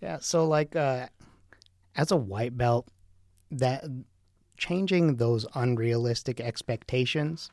Yeah, 0.00 0.20
so 0.22 0.46
like 0.48 0.74
uh 0.74 1.08
as 1.94 2.10
a 2.10 2.16
white 2.16 2.56
belt 2.56 2.88
that 3.50 3.84
changing 4.56 5.16
those 5.16 5.44
unrealistic 5.54 6.40
expectations 6.40 7.50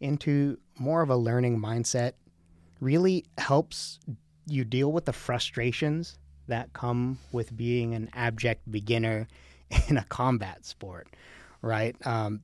into 0.00 0.58
more 0.78 1.00
of 1.00 1.08
a 1.08 1.16
learning 1.16 1.58
mindset 1.58 2.12
really 2.80 3.24
helps 3.38 3.98
you 4.46 4.62
deal 4.62 4.92
with 4.92 5.06
the 5.06 5.12
frustrations 5.14 6.18
that 6.48 6.74
come 6.74 7.18
with 7.32 7.56
being 7.56 7.94
an 7.94 8.10
abject 8.12 8.70
beginner 8.70 9.26
in 9.88 9.96
a 9.96 10.04
combat 10.04 10.66
sport, 10.66 11.08
right? 11.62 11.96
Um 12.06 12.42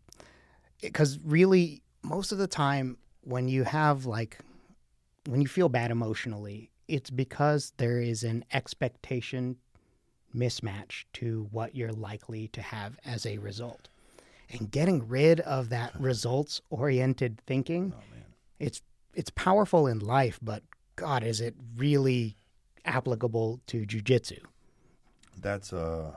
because 0.80 1.18
really 1.22 1.82
most 2.02 2.32
of 2.32 2.38
the 2.38 2.46
time 2.46 2.96
when 3.20 3.48
you 3.48 3.64
have 3.64 4.06
like 4.06 4.38
when 5.26 5.40
you 5.40 5.48
feel 5.48 5.68
bad 5.68 5.90
emotionally, 5.90 6.70
it's 6.88 7.10
because 7.10 7.72
there 7.78 8.00
is 8.00 8.24
an 8.24 8.44
expectation 8.52 9.56
mismatch 10.34 11.04
to 11.14 11.48
what 11.50 11.74
you're 11.74 11.92
likely 11.92 12.48
to 12.48 12.60
have 12.60 12.98
as 13.04 13.24
a 13.24 13.38
result. 13.38 13.88
And 14.50 14.70
getting 14.70 15.06
rid 15.08 15.40
of 15.40 15.70
that 15.70 15.92
results 16.00 16.60
oriented 16.70 17.40
thinking, 17.46 17.94
oh, 17.96 18.02
it's 18.58 18.82
it's 19.14 19.30
powerful 19.30 19.86
in 19.86 20.00
life, 20.00 20.38
but 20.42 20.62
God, 20.96 21.22
is 21.22 21.40
it 21.40 21.54
really 21.76 22.36
applicable 22.84 23.60
to 23.68 23.86
jujitsu? 23.86 24.40
That's 25.40 25.72
uh 25.72 26.14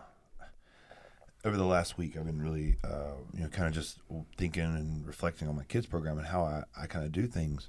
over 1.46 1.56
the 1.56 1.66
last 1.66 1.98
week 1.98 2.18
I've 2.18 2.26
been 2.26 2.42
really 2.42 2.76
uh 2.84 3.14
you 3.34 3.42
know 3.42 3.50
kind 3.50 3.68
of 3.68 3.74
just 3.74 4.00
thinking 4.38 4.64
and 4.64 5.06
reflecting 5.06 5.48
on 5.48 5.56
my 5.56 5.64
kids 5.64 5.86
program 5.86 6.18
and 6.18 6.28
how 6.28 6.44
I, 6.44 6.64
I 6.80 6.88
kind 6.88 7.06
of 7.06 7.12
do 7.12 7.28
things. 7.28 7.68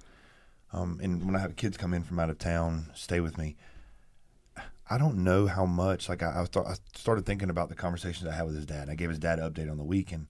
Um 0.72 1.00
and 1.02 1.24
when 1.24 1.36
I 1.36 1.40
have 1.40 1.56
kids 1.56 1.76
come 1.76 1.94
in 1.94 2.02
from 2.02 2.18
out 2.18 2.30
of 2.30 2.38
town, 2.38 2.90
stay 2.94 3.20
with 3.20 3.38
me. 3.38 3.56
I 4.90 4.96
don't 4.96 5.18
know 5.18 5.46
how 5.46 5.66
much 5.66 6.08
like 6.08 6.22
I, 6.22 6.40
I, 6.40 6.44
start, 6.44 6.66
I 6.66 6.74
started 6.94 7.26
thinking 7.26 7.50
about 7.50 7.68
the 7.68 7.74
conversations 7.74 8.26
I 8.26 8.34
had 8.34 8.46
with 8.46 8.56
his 8.56 8.64
dad. 8.64 8.88
I 8.88 8.94
gave 8.94 9.10
his 9.10 9.18
dad 9.18 9.38
an 9.38 9.50
update 9.50 9.70
on 9.70 9.76
the 9.76 9.84
week 9.84 10.12
and 10.12 10.26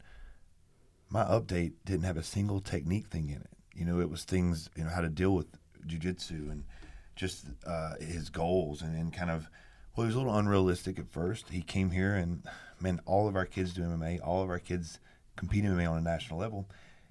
my 1.11 1.23
update 1.23 1.75
didn't 1.85 2.05
have 2.05 2.17
a 2.17 2.23
single 2.23 2.61
technique 2.61 3.07
thing 3.07 3.29
in 3.31 3.37
it. 3.37 3.51
You 3.75 3.85
know, 3.85 4.01
it 4.01 4.11
was 4.11 4.25
things, 4.25 4.69
you 4.77 4.83
know, 4.83 4.91
how 4.91 5.01
to 5.01 5.09
deal 5.09 5.33
with 5.33 5.47
jujitsu 5.87 6.51
and 6.51 6.65
just 7.15 7.47
uh, 7.67 7.95
his 8.01 8.31
goals 8.31 8.83
and, 8.83 8.97
and 8.97 9.13
kind 9.13 9.31
of, 9.31 9.49
well, 9.95 10.05
he 10.05 10.09
was 10.09 10.17
a 10.17 10.19
little 10.19 10.37
unrealistic 10.37 10.99
at 10.99 11.09
first. 11.09 11.51
He 11.51 11.63
came 11.63 11.93
here 11.93 12.15
and, 12.15 12.43
man, 12.81 13.01
all 13.07 13.29
of 13.29 13.37
our 13.37 13.47
kids 13.47 13.73
do 13.73 13.83
MMA, 13.83 14.21
all 14.25 14.43
of 14.43 14.51
our 14.51 14.59
kids 14.59 14.99
compete 15.37 15.65
in 15.65 15.73
MMA 15.73 15.89
on 15.89 15.99
a 15.99 16.03
national 16.03 16.41
level. 16.41 16.69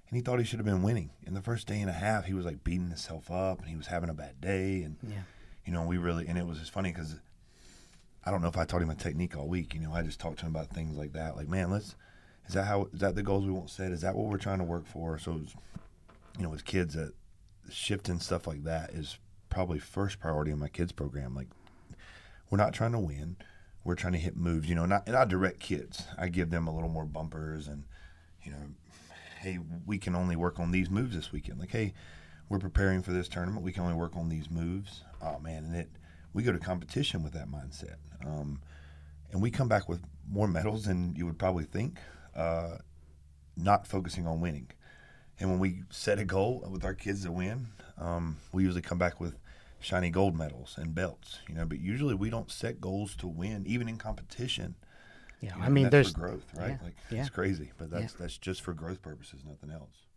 And 0.09 0.15
he 0.15 0.21
thought 0.21 0.39
he 0.39 0.45
should 0.45 0.59
have 0.59 0.65
been 0.65 0.83
winning. 0.83 1.09
In 1.25 1.33
the 1.33 1.41
first 1.41 1.67
day 1.67 1.81
and 1.81 1.89
a 1.89 1.93
half, 1.93 2.25
he 2.25 2.33
was 2.33 2.45
like 2.45 2.63
beating 2.63 2.87
himself 2.89 3.29
up 3.29 3.59
and 3.59 3.67
he 3.69 3.75
was 3.75 3.87
having 3.87 4.09
a 4.09 4.13
bad 4.13 4.39
day. 4.39 4.83
And, 4.83 4.95
Yeah. 5.03 5.21
you 5.65 5.73
know, 5.73 5.85
we 5.85 5.97
really, 5.97 6.27
and 6.27 6.37
it 6.37 6.45
was 6.45 6.59
just 6.59 6.71
funny 6.71 6.91
because 6.91 7.15
I 8.23 8.31
don't 8.31 8.41
know 8.41 8.47
if 8.47 8.57
I 8.57 8.65
taught 8.65 8.81
him 8.81 8.89
a 8.89 8.95
technique 8.95 9.35
all 9.35 9.47
week. 9.47 9.73
You 9.73 9.81
know, 9.81 9.93
I 9.93 10.01
just 10.03 10.19
talked 10.19 10.39
to 10.39 10.45
him 10.45 10.55
about 10.55 10.69
things 10.69 10.97
like 10.97 11.13
that. 11.13 11.35
Like, 11.35 11.47
man, 11.49 11.69
let's, 11.71 11.95
is 12.47 12.53
that 12.53 12.65
how, 12.65 12.87
is 12.93 12.99
that 13.01 13.15
the 13.15 13.23
goals 13.23 13.45
we 13.45 13.51
want 13.51 13.69
set? 13.69 13.91
Is 13.91 14.01
that 14.01 14.15
what 14.15 14.27
we're 14.27 14.37
trying 14.37 14.59
to 14.59 14.63
work 14.63 14.85
for? 14.85 15.17
So, 15.17 15.33
was, 15.33 15.53
you 16.37 16.43
know, 16.43 16.49
with 16.49 16.63
kids 16.65 16.93
that 16.93 17.13
shifting 17.69 18.19
stuff 18.19 18.47
like 18.47 18.63
that 18.63 18.91
is 18.91 19.17
probably 19.49 19.79
first 19.79 20.19
priority 20.19 20.51
in 20.51 20.59
my 20.59 20.69
kids 20.69 20.93
program. 20.93 21.35
Like, 21.35 21.47
we're 22.49 22.57
not 22.57 22.73
trying 22.73 22.93
to 22.93 22.99
win. 22.99 23.35
We're 23.83 23.95
trying 23.95 24.13
to 24.13 24.19
hit 24.19 24.35
moves, 24.37 24.69
you 24.69 24.75
know, 24.75 24.85
not, 24.85 25.03
and 25.07 25.15
I 25.17 25.25
direct 25.25 25.59
kids. 25.59 26.03
I 26.17 26.27
give 26.29 26.49
them 26.49 26.67
a 26.67 26.73
little 26.73 26.89
more 26.89 27.05
bumpers 27.05 27.67
and, 27.67 27.83
you 28.43 28.51
know, 28.51 28.57
hey, 29.37 29.59
we 29.85 29.97
can 29.97 30.15
only 30.15 30.35
work 30.35 30.59
on 30.59 30.71
these 30.71 30.89
moves 30.89 31.15
this 31.15 31.31
weekend. 31.31 31.59
Like, 31.59 31.71
hey, 31.71 31.93
we're 32.49 32.59
preparing 32.59 33.01
for 33.01 33.11
this 33.11 33.27
tournament. 33.27 33.63
We 33.63 33.71
can 33.71 33.83
only 33.83 33.95
work 33.95 34.15
on 34.15 34.29
these 34.29 34.49
moves. 34.49 35.03
Oh 35.21 35.39
man, 35.39 35.65
and 35.65 35.75
it 35.75 35.89
we 36.33 36.43
go 36.43 36.51
to 36.51 36.59
competition 36.59 37.23
with 37.23 37.33
that 37.33 37.49
mindset, 37.49 37.95
um, 38.25 38.61
and 39.31 39.41
we 39.41 39.49
come 39.49 39.67
back 39.67 39.89
with 39.89 40.01
more 40.29 40.47
medals 40.47 40.85
than 40.85 41.15
you 41.15 41.25
would 41.25 41.39
probably 41.39 41.63
think. 41.63 41.99
Uh, 42.35 42.77
not 43.55 43.87
focusing 43.87 44.27
on 44.27 44.39
winning, 44.39 44.69
and 45.39 45.49
when 45.49 45.59
we 45.59 45.81
set 45.89 46.19
a 46.19 46.25
goal 46.25 46.63
with 46.69 46.85
our 46.85 46.93
kids 46.93 47.23
to 47.23 47.31
win, 47.31 47.67
um, 47.97 48.37
we 48.51 48.63
usually 48.63 48.83
come 48.83 48.99
back 48.99 49.19
with 49.19 49.39
shiny 49.79 50.09
gold 50.09 50.37
medals 50.37 50.75
and 50.77 50.93
belts. 50.93 51.39
You 51.49 51.55
know, 51.55 51.65
but 51.65 51.79
usually 51.79 52.13
we 52.13 52.29
don't 52.29 52.51
set 52.51 52.79
goals 52.79 53.15
to 53.17 53.27
win, 53.27 53.65
even 53.65 53.89
in 53.89 53.97
competition. 53.97 54.75
Yeah. 55.41 55.53
You 55.53 55.59
know, 55.59 55.65
I 55.65 55.69
mean 55.69 55.89
there's 55.89 56.13
growth, 56.13 56.45
right? 56.55 56.77
yeah, 56.79 56.83
Like 56.83 56.95
yeah. 57.11 57.21
it's 57.21 57.29
crazy, 57.29 57.71
but 57.77 57.91
that's 57.91 58.13
that's 58.13 58.37
just 58.37 58.61
for 58.61 58.73
growth 58.73 59.01
purposes, 59.01 59.41
nothing 59.45 59.71
else. 59.71 60.07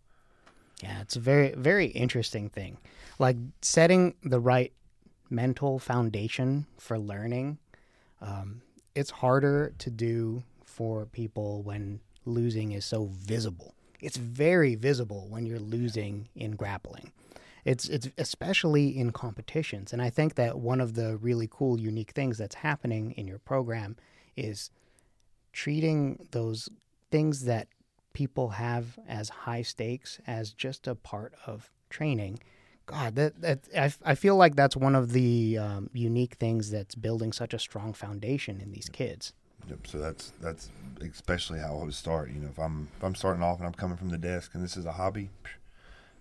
Yeah, 0.83 1.01
it's 1.03 1.17
a 1.17 1.21
very, 1.21 1.53
very 1.53 1.87
interesting 1.87 2.49
thing. 2.49 2.79
Like 3.19 3.37
setting 3.61 4.15
the 4.23 4.41
right 4.41 4.73
mental 5.29 5.79
foundation 5.79 6.67
for 6.79 6.99
learning, 6.99 7.59
um, 8.21 8.63
it's 8.95 9.11
harder 9.11 9.75
to 9.79 9.91
do 9.91 10.43
for 10.65 11.07
people 11.07 11.63
when 11.63 12.01
losing 12.25 12.73
is 12.73 12.85
so 12.85 13.11
visible. 13.13 13.75
It's 14.01 14.17
very 14.17 14.75
visible 14.75 15.27
when 15.29 15.45
you're 15.45 15.59
losing 15.59 16.29
in 16.35 16.53
grappling. 16.53 17.13
It's 17.67 17.87
it's 17.91 18.09
especially 18.17 18.97
in 18.97 19.13
competitions, 19.13 19.93
and 19.93 20.01
I 20.01 20.09
think 20.09 20.37
that 20.37 20.59
one 20.59 20.81
of 20.81 20.95
the 20.95 21.19
really 21.19 21.49
cool, 21.51 21.79
unique 21.79 22.13
things 22.13 22.39
that's 22.39 22.55
happening 22.55 23.13
in 23.13 23.29
your 23.29 23.39
program 23.39 23.97
is 24.35 24.71
treating 25.53 26.27
those 26.31 26.69
things 27.11 27.45
that 27.45 27.69
people 28.13 28.51
have 28.51 28.99
as 29.09 29.29
high 29.29 29.63
stakes 29.63 30.21
as 30.27 30.53
just 30.53 30.87
a 30.87 30.95
part 30.95 31.35
of 31.47 31.71
training. 31.89 32.39
God, 32.87 33.15
that 33.15 33.41
that 33.41 33.61
I, 33.77 33.93
I 34.05 34.15
feel 34.15 34.37
like 34.37 34.57
that's 34.57 34.77
one 34.77 34.97
of 34.97 35.13
the 35.13 35.59
um, 35.59 35.91
unique 35.93 36.35
things 36.35 36.71
that's 36.71 36.95
building 36.95 37.33
such 37.33 37.55
a 37.55 37.59
strong 37.59 37.93
foundation 37.93 38.61
in 38.61 38.73
these 38.73 38.89
kids. 38.89 39.33
Yep. 39.69 39.87
So 39.87 39.99
that's 39.99 40.33
that's 40.41 40.71
especially 41.01 41.61
how 41.61 41.79
I 41.79 41.85
would 41.85 41.95
start. 41.95 42.31
You 42.31 42.41
know, 42.41 42.49
if 42.49 42.59
I'm 42.59 42.89
if 42.97 43.05
I'm 43.05 43.15
starting 43.15 43.43
off 43.43 43.59
and 43.59 43.67
I'm 43.67 43.75
coming 43.75 43.97
from 43.97 44.09
the 44.09 44.19
desk 44.19 44.53
and 44.55 44.65
this 44.65 44.77
is 44.77 44.87
a 44.87 44.93
hobby, 44.93 45.31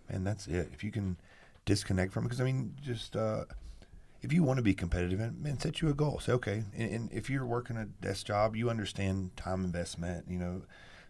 and 0.08 0.26
that's 0.26 0.48
it. 0.48 0.70
If 0.74 0.84
you 0.84 0.92
can 0.92 1.18
disconnect 1.66 2.14
from 2.14 2.26
it, 2.26 2.28
because 2.28 2.42
I 2.42 2.44
mean, 2.44 2.76
just 2.82 3.16
uh, 3.16 3.46
if 4.22 4.34
you 4.34 4.44
want 4.44 4.58
to 4.58 4.64
be 4.64 4.74
competitive, 4.74 5.20
and 5.20 5.42
man, 5.42 5.60
set 5.60 5.82
you 5.82 5.90
a 5.90 5.94
goal. 5.94 6.20
Say 6.20 6.34
okay, 6.34 6.64
and, 6.76 6.92
and 6.92 7.12
if 7.14 7.30
you're 7.30 7.46
working 7.46 7.78
a 7.78 7.86
desk 7.86 8.26
job, 8.28 8.56
you 8.56 8.70
understand 8.70 9.36
time 9.38 9.64
investment. 9.64 10.26
You 10.30 10.40
know, 10.40 10.62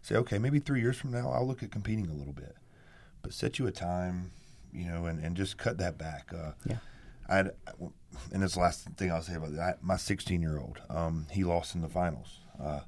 say 0.02 0.16
okay, 0.16 0.38
maybe 0.38 0.58
three 0.60 0.80
years 0.80 0.96
from 0.96 1.10
now, 1.12 1.30
I'll 1.30 1.46
look 1.46 1.62
at 1.62 1.70
competing 1.70 2.08
a 2.08 2.14
little 2.14 2.32
bit, 2.32 2.56
but 3.22 3.32
set 3.32 3.58
you 3.58 3.66
a 3.66 3.72
time, 3.72 4.30
you 4.72 4.84
know, 4.86 5.06
and, 5.06 5.22
and 5.22 5.36
just 5.36 5.58
cut 5.58 5.78
that 5.78 5.98
back. 5.98 6.30
Uh, 6.32 6.52
Yeah. 6.64 6.76
I 7.28 7.44
and 8.32 8.42
this 8.42 8.56
last 8.56 8.88
thing 8.96 9.12
I'll 9.12 9.22
say 9.22 9.34
about 9.36 9.54
that. 9.54 9.60
I, 9.60 9.74
my 9.80 9.96
16 9.96 10.42
year 10.42 10.58
old, 10.58 10.80
um, 10.90 11.26
he 11.30 11.44
lost 11.44 11.74
in 11.76 11.80
the 11.80 11.88
finals. 11.88 12.40
Uh, 12.60 12.80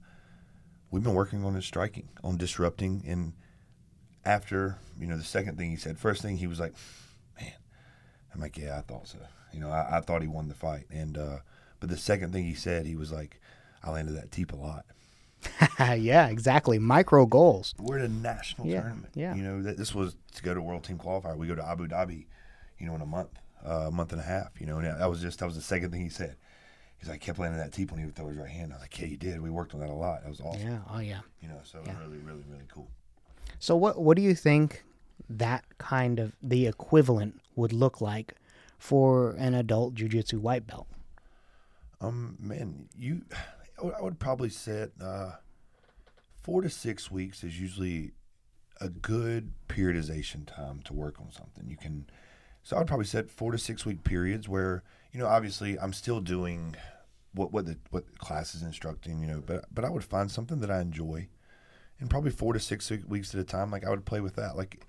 we've 0.91 1.03
been 1.03 1.15
working 1.15 1.45
on 1.45 1.55
his 1.55 1.65
striking, 1.65 2.09
on 2.25 2.37
disrupting, 2.37 3.05
and 3.07 3.33
after 4.25 4.79
you 4.99 5.07
know 5.07 5.17
the 5.17 5.25
second 5.25 5.59
thing 5.59 5.71
he 5.71 5.77
said, 5.77 5.99
first 5.99 6.23
thing 6.23 6.37
he 6.39 6.47
was 6.47 6.59
like, 6.61 6.75
"Man," 7.41 7.53
I'm 8.35 8.41
like, 8.41 8.57
"Yeah, 8.59 8.79
I 8.79 8.81
thought 8.83 9.09
so." 9.09 9.19
You 9.53 9.61
know, 9.61 9.71
I, 9.71 9.99
I 9.99 10.01
thought 10.01 10.23
he 10.23 10.29
won 10.29 10.49
the 10.49 10.55
fight, 10.55 10.87
and 10.91 11.17
uh, 11.19 11.39
but 11.81 11.89
the 11.91 11.97
second 11.97 12.33
thing 12.33 12.45
he 12.45 12.55
said, 12.55 12.87
he 12.87 12.97
was 12.97 13.13
like, 13.13 13.41
"I 13.83 13.91
landed 13.91 14.13
that 14.17 14.31
teep 14.33 14.53
a 14.53 14.57
lot." 14.57 14.85
yeah, 15.99 16.29
exactly. 16.29 16.79
Micro 16.79 17.27
goals. 17.27 17.75
We're 17.79 17.99
at 17.99 18.05
a 18.05 18.09
national 18.13 18.67
Yeah, 18.69 18.81
tournament. 18.83 19.13
yeah. 19.15 19.35
You 19.35 19.43
know, 19.43 19.63
that 19.63 19.77
this 19.77 19.95
was 19.95 20.17
to 20.35 20.43
go 20.43 20.55
to 20.55 20.63
World 20.63 20.85
Team 20.85 20.99
Qualifier. 20.99 21.37
We 21.37 21.47
go 21.49 21.55
to 21.57 21.67
Abu 21.67 21.89
Dhabi, 21.89 22.27
you 22.79 22.87
know, 22.87 22.95
in 22.95 23.01
a 23.01 23.07
month, 23.07 23.31
uh, 23.67 23.87
a 23.89 23.91
month 23.91 24.13
and 24.13 24.21
a 24.21 24.25
half. 24.25 24.49
You 24.61 24.67
know, 24.67 24.79
and 24.79 24.87
that 24.87 25.11
was 25.11 25.21
just 25.21 25.41
that 25.41 25.47
was 25.47 25.57
the 25.57 25.63
second 25.63 25.91
thing 25.91 26.01
he 26.03 26.09
said. 26.09 26.37
He's 26.99 27.09
like, 27.09 27.21
I 27.21 27.25
kept 27.27 27.41
landing 27.41 27.59
that 27.59 27.73
teep 27.73 27.91
when 27.91 27.99
he 27.99 28.07
would 28.07 28.15
throw 28.15 28.29
his 28.29 28.37
right 28.37 28.49
hand. 28.49 28.73
I 28.73 28.77
was 28.77 28.83
like, 28.83 28.99
Yeah, 29.01 29.07
you 29.07 29.17
did. 29.17 29.41
We 29.41 29.51
worked 29.51 29.75
on 29.75 29.81
that 29.81 29.91
a 29.91 29.93
lot. 29.95 30.23
That 30.23 30.29
was 30.29 30.41
awesome. 30.41 30.69
Yeah. 30.69 30.79
Oh 30.93 31.01
yeah. 31.01 31.21
You 31.41 31.49
know, 31.49 31.59
so 31.65 31.83
Yeah. 31.85 31.99
really, 32.01 32.19
really, 32.19 32.45
really 32.49 32.65
cool. 32.73 32.89
So 33.59 33.75
what 33.77 34.01
what 34.01 34.17
do 34.17 34.23
you 34.23 34.35
think 34.37 34.85
that 35.29 35.65
kind 35.79 36.21
of 36.21 36.37
the 36.43 36.67
equivalent 36.69 37.41
would 37.57 37.73
look 37.73 38.01
like 38.01 38.35
for 38.83 39.31
an 39.39 39.55
adult 39.55 39.95
jujitsu 39.95 40.41
white 40.41 40.67
belt? 40.67 40.89
Um, 42.01 42.37
man, 42.41 42.89
you, 42.99 43.23
I 43.81 44.03
would- 44.03 44.19
probably 44.19 44.49
set 44.49 44.91
uh, 45.01 45.37
four 46.43 46.63
to 46.63 46.69
six 46.69 47.09
weeks 47.09 47.45
is 47.45 47.61
usually 47.61 48.11
a 48.81 48.89
good 48.89 49.53
periodization 49.69 50.45
time 50.45 50.81
to 50.87 50.93
work 50.93 51.21
on 51.21 51.31
something. 51.31 51.69
You 51.69 51.77
can, 51.77 52.07
so 52.65 52.77
I'd 52.77 52.89
probably 52.89 53.07
set 53.07 53.31
four 53.31 53.53
to 53.53 53.59
six 53.59 53.87
week 53.87 54.03
periods 54.03 54.49
where 54.49 54.83
you 55.13 55.21
know 55.21 55.29
obviously 55.29 55.79
I'm 55.79 55.93
still 55.93 56.21
doing 56.21 56.75
what 57.35 57.53
what 57.53 57.67
the 57.67 57.77
what 57.91 58.19
class 58.19 58.53
is 58.57 58.63
instructing, 58.63 59.21
you 59.21 59.29
know, 59.29 59.45
but 59.47 59.67
but 59.73 59.85
I 59.85 59.91
would 59.91 60.03
find 60.03 60.29
something 60.29 60.59
that 60.59 60.73
I 60.73 60.81
enjoy, 60.81 61.29
and 62.01 62.11
probably 62.11 62.33
four 62.33 62.53
to 62.53 62.59
six 62.59 62.91
weeks 63.07 63.33
at 63.33 63.41
a 63.41 63.45
time. 63.45 63.71
Like 63.71 63.87
I 63.87 63.91
would 63.91 64.05
play 64.05 64.21
with 64.21 64.35
that. 64.35 64.57
Like 64.57 64.85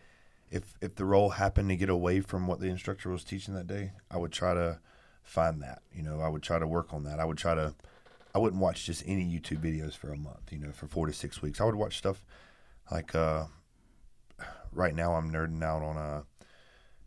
if 0.54 0.76
if 0.82 0.96
the 0.96 1.04
roll 1.04 1.32
happened 1.32 1.70
to 1.70 1.76
get 1.76 1.90
away 1.90 2.22
from 2.22 2.46
what 2.46 2.60
the 2.60 2.68
instructor 2.68 3.10
was 3.10 3.24
teaching 3.24 3.56
that 3.56 3.66
day, 3.66 3.94
I 4.12 4.18
would 4.18 4.32
try 4.32 4.54
to 4.54 4.80
find 5.24 5.62
that. 5.64 5.82
You 5.92 6.04
know, 6.04 6.22
I 6.22 6.30
would 6.30 6.44
try 6.44 6.60
to 6.60 6.68
work 6.68 6.94
on 6.94 7.04
that. 7.06 7.20
I 7.20 7.26
would 7.26 7.40
try 7.40 7.56
to. 7.56 7.74
I 8.36 8.40
wouldn't 8.40 8.62
watch 8.62 8.86
just 8.86 9.04
any 9.06 9.26
YouTube 9.26 9.62
videos 9.62 9.98
for 9.98 10.14
a 10.14 10.18
month. 10.18 10.52
You 10.52 10.60
know, 10.60 10.72
for 10.72 10.86
four 10.88 11.08
to 11.08 11.14
six 11.14 11.42
weeks. 11.42 11.60
I 11.60 11.66
would 11.66 11.76
watch 11.76 11.98
stuff 11.98 12.24
like 12.92 13.16
uh, 13.16 13.46
right 14.72 14.96
now. 14.96 15.16
I'm 15.16 15.32
nerding 15.32 15.64
out 15.64 15.82
on 15.82 15.98
uh, 15.98 16.22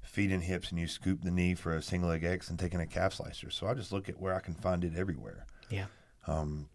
feet 0.02 0.32
and 0.32 0.42
hips, 0.42 0.70
and 0.70 0.80
you 0.80 0.88
scoop 0.88 1.22
the 1.22 1.30
knee 1.30 1.54
for 1.54 1.72
a 1.72 1.82
single 1.82 2.10
leg 2.10 2.24
X 2.24 2.50
and 2.50 2.58
taking 2.58 2.80
a 2.80 2.86
calf 2.86 3.14
slicer. 3.14 3.50
So 3.50 3.68
I 3.68 3.74
just 3.74 3.92
look 3.92 4.08
at 4.08 4.20
where 4.20 4.34
I 4.34 4.40
can 4.40 4.54
find 4.54 4.82
it 4.82 4.96
everywhere. 4.96 5.46
Yeah. 5.70 5.86
Um, 6.26 6.68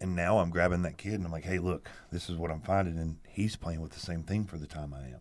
and 0.00 0.14
now 0.14 0.38
I'm 0.38 0.50
grabbing 0.50 0.82
that 0.82 0.96
kid 0.96 1.14
and 1.14 1.24
I'm 1.24 1.32
like, 1.32 1.44
hey, 1.44 1.58
look, 1.58 1.88
this 2.12 2.30
is 2.30 2.36
what 2.36 2.52
I'm 2.52 2.60
finding. 2.60 2.98
And 2.98 3.16
he's 3.26 3.56
playing 3.56 3.80
with 3.80 3.90
the 3.90 3.98
same 3.98 4.22
thing 4.22 4.44
for 4.44 4.56
the 4.56 4.68
time 4.68 4.94
I 4.94 5.08
am. 5.08 5.20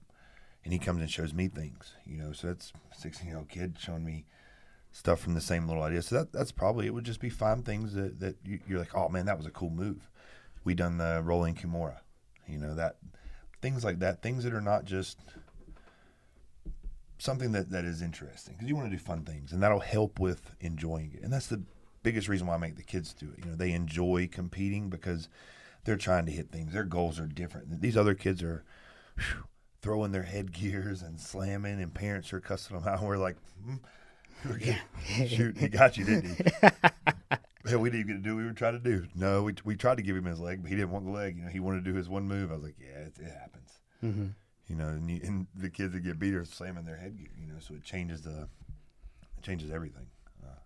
And 0.67 0.73
he 0.73 0.79
comes 0.79 0.99
and 0.99 1.09
shows 1.09 1.33
me 1.33 1.47
things, 1.47 1.93
you 2.05 2.17
know. 2.17 2.33
So 2.33 2.47
that's 2.47 2.73
16 2.97 3.25
year 3.25 3.37
old 3.37 3.47
kid 3.47 3.77
showing 3.79 4.03
me 4.03 4.25
stuff 4.91 5.21
from 5.21 5.33
the 5.33 5.39
same 5.39 5.65
little 5.65 5.81
idea. 5.81 6.01
So 6.01 6.17
that, 6.17 6.33
that's 6.33 6.51
probably, 6.51 6.87
it 6.87 6.93
would 6.93 7.05
just 7.05 7.21
be 7.21 7.29
find 7.29 7.63
things 7.63 7.93
that, 7.93 8.19
that 8.19 8.35
you, 8.43 8.59
you're 8.67 8.79
like, 8.79 8.93
oh 8.93 9.07
man, 9.07 9.27
that 9.27 9.37
was 9.37 9.45
a 9.45 9.49
cool 9.49 9.69
move. 9.69 10.09
We 10.65 10.73
done 10.73 10.97
the 10.97 11.21
rolling 11.23 11.55
Kimura, 11.55 11.99
you 12.49 12.57
know, 12.57 12.75
that 12.75 12.97
things 13.61 13.85
like 13.85 13.99
that, 13.99 14.21
things 14.21 14.43
that 14.43 14.53
are 14.53 14.59
not 14.59 14.83
just 14.83 15.19
something 17.17 17.53
that, 17.53 17.69
that 17.69 17.85
is 17.85 18.01
interesting 18.01 18.55
because 18.55 18.67
you 18.67 18.75
want 18.75 18.91
to 18.91 18.97
do 18.97 19.01
fun 19.01 19.23
things 19.23 19.53
and 19.53 19.63
that'll 19.63 19.79
help 19.79 20.19
with 20.19 20.51
enjoying 20.59 21.13
it. 21.13 21.23
And 21.23 21.31
that's 21.31 21.47
the 21.47 21.63
biggest 22.03 22.27
reason 22.27 22.45
why 22.45 22.55
I 22.55 22.57
make 22.57 22.75
the 22.75 22.83
kids 22.83 23.13
do 23.13 23.29
it. 23.31 23.45
You 23.45 23.51
know, 23.51 23.55
they 23.55 23.71
enjoy 23.71 24.27
competing 24.29 24.89
because 24.89 25.29
they're 25.85 25.95
trying 25.95 26.25
to 26.25 26.31
hit 26.33 26.51
things. 26.51 26.73
Their 26.73 26.83
goals 26.83 27.21
are 27.21 27.25
different. 27.25 27.81
These 27.81 27.95
other 27.95 28.15
kids 28.15 28.43
are 28.43 28.65
whew, 29.15 29.45
throwing 29.81 30.11
their 30.11 30.23
headgears 30.23 31.01
and 31.01 31.19
slamming, 31.19 31.81
and 31.81 31.93
parents 31.93 32.33
are 32.33 32.39
cussing 32.39 32.77
them 32.77 32.87
out. 32.87 33.01
We're 33.03 33.17
like, 33.17 33.37
hmm, 33.63 33.75
we're 34.45 34.77
shoot, 35.27 35.57
he 35.57 35.67
got 35.67 35.97
you, 35.97 36.05
didn't 36.05 36.35
he? 36.37 36.69
Yeah, 37.69 37.77
we 37.77 37.89
didn't 37.89 38.07
get 38.07 38.13
to 38.13 38.19
do 38.19 38.35
what 38.35 38.41
we 38.41 38.45
were 38.45 38.53
trying 38.53 38.73
to 38.73 38.79
do. 38.79 39.07
No, 39.15 39.43
we, 39.43 39.53
we 39.65 39.75
tried 39.75 39.97
to 39.97 40.03
give 40.03 40.15
him 40.15 40.25
his 40.25 40.39
leg, 40.39 40.61
but 40.61 40.69
he 40.69 40.75
didn't 40.75 40.91
want 40.91 41.05
the 41.05 41.11
leg. 41.11 41.37
You 41.37 41.43
know, 41.43 41.49
he 41.49 41.59
wanted 41.59 41.83
to 41.83 41.91
do 41.91 41.97
his 41.97 42.07
one 42.07 42.27
move. 42.27 42.51
I 42.51 42.55
was 42.55 42.63
like, 42.63 42.77
yeah, 42.79 42.99
it, 42.99 43.13
it 43.19 43.31
happens. 43.31 43.71
Mm-hmm. 44.03 44.27
You 44.67 44.75
know, 44.75 44.87
and, 44.87 45.09
you, 45.09 45.19
and 45.23 45.47
the 45.55 45.69
kids 45.69 45.93
that 45.93 46.01
get 46.01 46.19
beat 46.19 46.33
are 46.33 46.45
slamming 46.45 46.85
their 46.85 46.97
headgear. 46.97 47.27
You 47.37 47.47
know, 47.47 47.59
so 47.59 47.73
it 47.73 47.83
changes 47.83 48.21
the, 48.21 48.47
it 49.37 49.43
changes 49.43 49.71
everything. 49.71 50.07
Uh, 50.43 50.59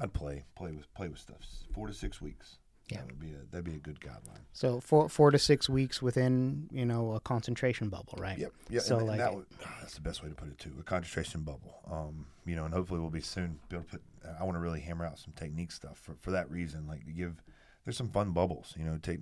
I'd 0.00 0.12
play, 0.12 0.44
play 0.56 0.72
with, 0.72 0.92
play 0.94 1.08
with 1.08 1.18
stuff. 1.18 1.40
Four 1.74 1.88
to 1.88 1.92
six 1.92 2.20
weeks. 2.22 2.56
Yeah. 2.90 2.98
that 2.98 3.06
would 3.06 3.20
be 3.20 3.30
a 3.32 3.38
that'd 3.50 3.64
be 3.64 3.74
a 3.74 3.78
good 3.78 4.00
guideline. 4.00 4.40
So 4.52 4.80
four 4.80 5.08
four 5.08 5.30
to 5.30 5.38
six 5.38 5.68
weeks 5.68 6.02
within 6.02 6.68
you 6.72 6.84
know 6.84 7.12
a 7.12 7.20
concentration 7.20 7.88
bubble, 7.88 8.14
right? 8.18 8.38
Yep. 8.38 8.52
Yeah. 8.68 8.80
So, 8.80 8.98
and, 8.98 9.06
like- 9.06 9.12
and 9.12 9.20
that 9.20 9.34
would, 9.34 9.46
ah, 9.64 9.76
that's 9.80 9.94
the 9.94 10.00
best 10.00 10.22
way 10.22 10.28
to 10.28 10.34
put 10.34 10.48
it 10.48 10.58
too. 10.58 10.72
A 10.78 10.82
concentration 10.82 11.42
bubble. 11.42 11.82
Um, 11.90 12.26
you 12.46 12.56
know, 12.56 12.64
and 12.64 12.74
hopefully 12.74 13.00
we'll 13.00 13.10
be 13.10 13.20
soon 13.20 13.58
be 13.68 13.76
able 13.76 13.84
to 13.84 13.90
put. 13.92 14.02
I 14.38 14.44
want 14.44 14.56
to 14.56 14.60
really 14.60 14.80
hammer 14.80 15.04
out 15.06 15.18
some 15.18 15.32
technique 15.34 15.72
stuff 15.72 15.98
for 15.98 16.14
for 16.20 16.30
that 16.32 16.50
reason. 16.50 16.86
Like 16.86 17.04
to 17.06 17.12
give, 17.12 17.42
there's 17.84 17.96
some 17.96 18.08
fun 18.10 18.32
bubbles. 18.32 18.74
You 18.78 18.84
know, 18.84 18.98
take 19.00 19.20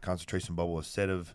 concentration 0.00 0.54
bubble 0.54 0.78
a 0.78 0.84
set 0.84 1.08
of 1.10 1.34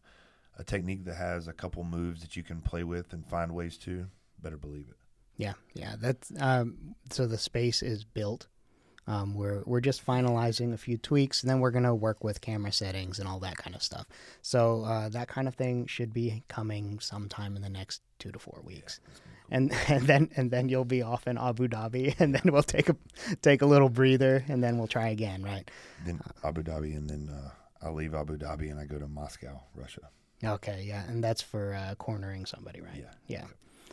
a 0.57 0.63
technique 0.63 1.05
that 1.05 1.15
has 1.15 1.47
a 1.47 1.53
couple 1.53 1.83
moves 1.83 2.21
that 2.21 2.35
you 2.35 2.43
can 2.43 2.61
play 2.61 2.83
with 2.83 3.13
and 3.13 3.25
find 3.25 3.53
ways 3.53 3.77
to. 3.79 4.07
Better 4.41 4.57
believe 4.57 4.87
it. 4.89 4.95
Yeah, 5.37 5.53
yeah. 5.73 5.95
That's 5.99 6.31
um, 6.39 6.95
so 7.09 7.25
the 7.27 7.37
space 7.37 7.81
is 7.81 8.03
built. 8.03 8.47
Um, 9.07 9.33
we're 9.33 9.63
we're 9.65 9.81
just 9.81 10.05
finalizing 10.05 10.73
a 10.73 10.77
few 10.77 10.97
tweaks, 10.97 11.41
and 11.41 11.49
then 11.49 11.59
we're 11.59 11.71
gonna 11.71 11.95
work 11.95 12.23
with 12.23 12.41
camera 12.41 12.71
settings 12.71 13.19
and 13.19 13.27
all 13.27 13.39
that 13.39 13.57
kind 13.57 13.75
of 13.75 13.81
stuff. 13.81 14.05
So 14.41 14.83
uh, 14.83 15.09
that 15.09 15.27
kind 15.27 15.47
of 15.47 15.55
thing 15.55 15.87
should 15.87 16.13
be 16.13 16.43
coming 16.47 16.99
sometime 16.99 17.55
in 17.55 17.61
the 17.61 17.69
next 17.69 18.01
two 18.19 18.31
to 18.31 18.39
four 18.39 18.61
weeks, 18.63 18.99
and 19.49 19.73
and 19.87 20.05
then 20.05 20.29
and 20.35 20.51
then 20.51 20.69
you'll 20.69 20.85
be 20.85 21.01
off 21.01 21.27
in 21.27 21.37
Abu 21.37 21.67
Dhabi, 21.67 22.15
and 22.19 22.35
then 22.35 22.53
we'll 22.53 22.63
take 22.63 22.89
a 22.89 22.95
take 23.41 23.61
a 23.61 23.65
little 23.65 23.89
breather, 23.89 24.45
and 24.47 24.63
then 24.63 24.77
we'll 24.77 24.87
try 24.87 25.09
again, 25.09 25.43
right? 25.43 25.69
Then 26.05 26.21
Abu 26.43 26.63
Dhabi, 26.63 26.95
and 26.95 27.09
then 27.09 27.29
uh, 27.29 27.49
I'll 27.81 27.95
leave 27.95 28.13
Abu 28.13 28.37
Dhabi 28.37 28.69
and 28.69 28.79
I 28.79 28.85
go 28.85 28.99
to 28.99 29.07
Moscow, 29.07 29.61
Russia. 29.75 30.09
Okay, 30.43 30.83
yeah, 30.87 31.07
and 31.07 31.23
that's 31.23 31.41
for 31.41 31.73
uh, 31.73 31.95
cornering 31.95 32.45
somebody, 32.45 32.81
right? 32.81 32.97
Yeah. 32.97 33.11
yeah. 33.27 33.45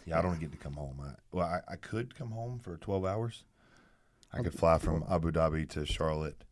Yeah, 0.06 0.18
I 0.18 0.22
don't 0.22 0.40
get 0.40 0.52
to 0.52 0.56
come 0.56 0.72
home. 0.72 0.98
I, 1.02 1.10
well, 1.32 1.46
I, 1.46 1.72
I 1.72 1.76
could 1.76 2.14
come 2.14 2.30
home 2.30 2.60
for 2.62 2.78
12 2.78 3.04
hours. 3.04 3.44
I 4.32 4.42
could 4.42 4.54
fly 4.54 4.78
from 4.78 5.04
Abu 5.10 5.30
Dhabi 5.32 5.68
to 5.70 5.86
Charlotte, 5.86 6.44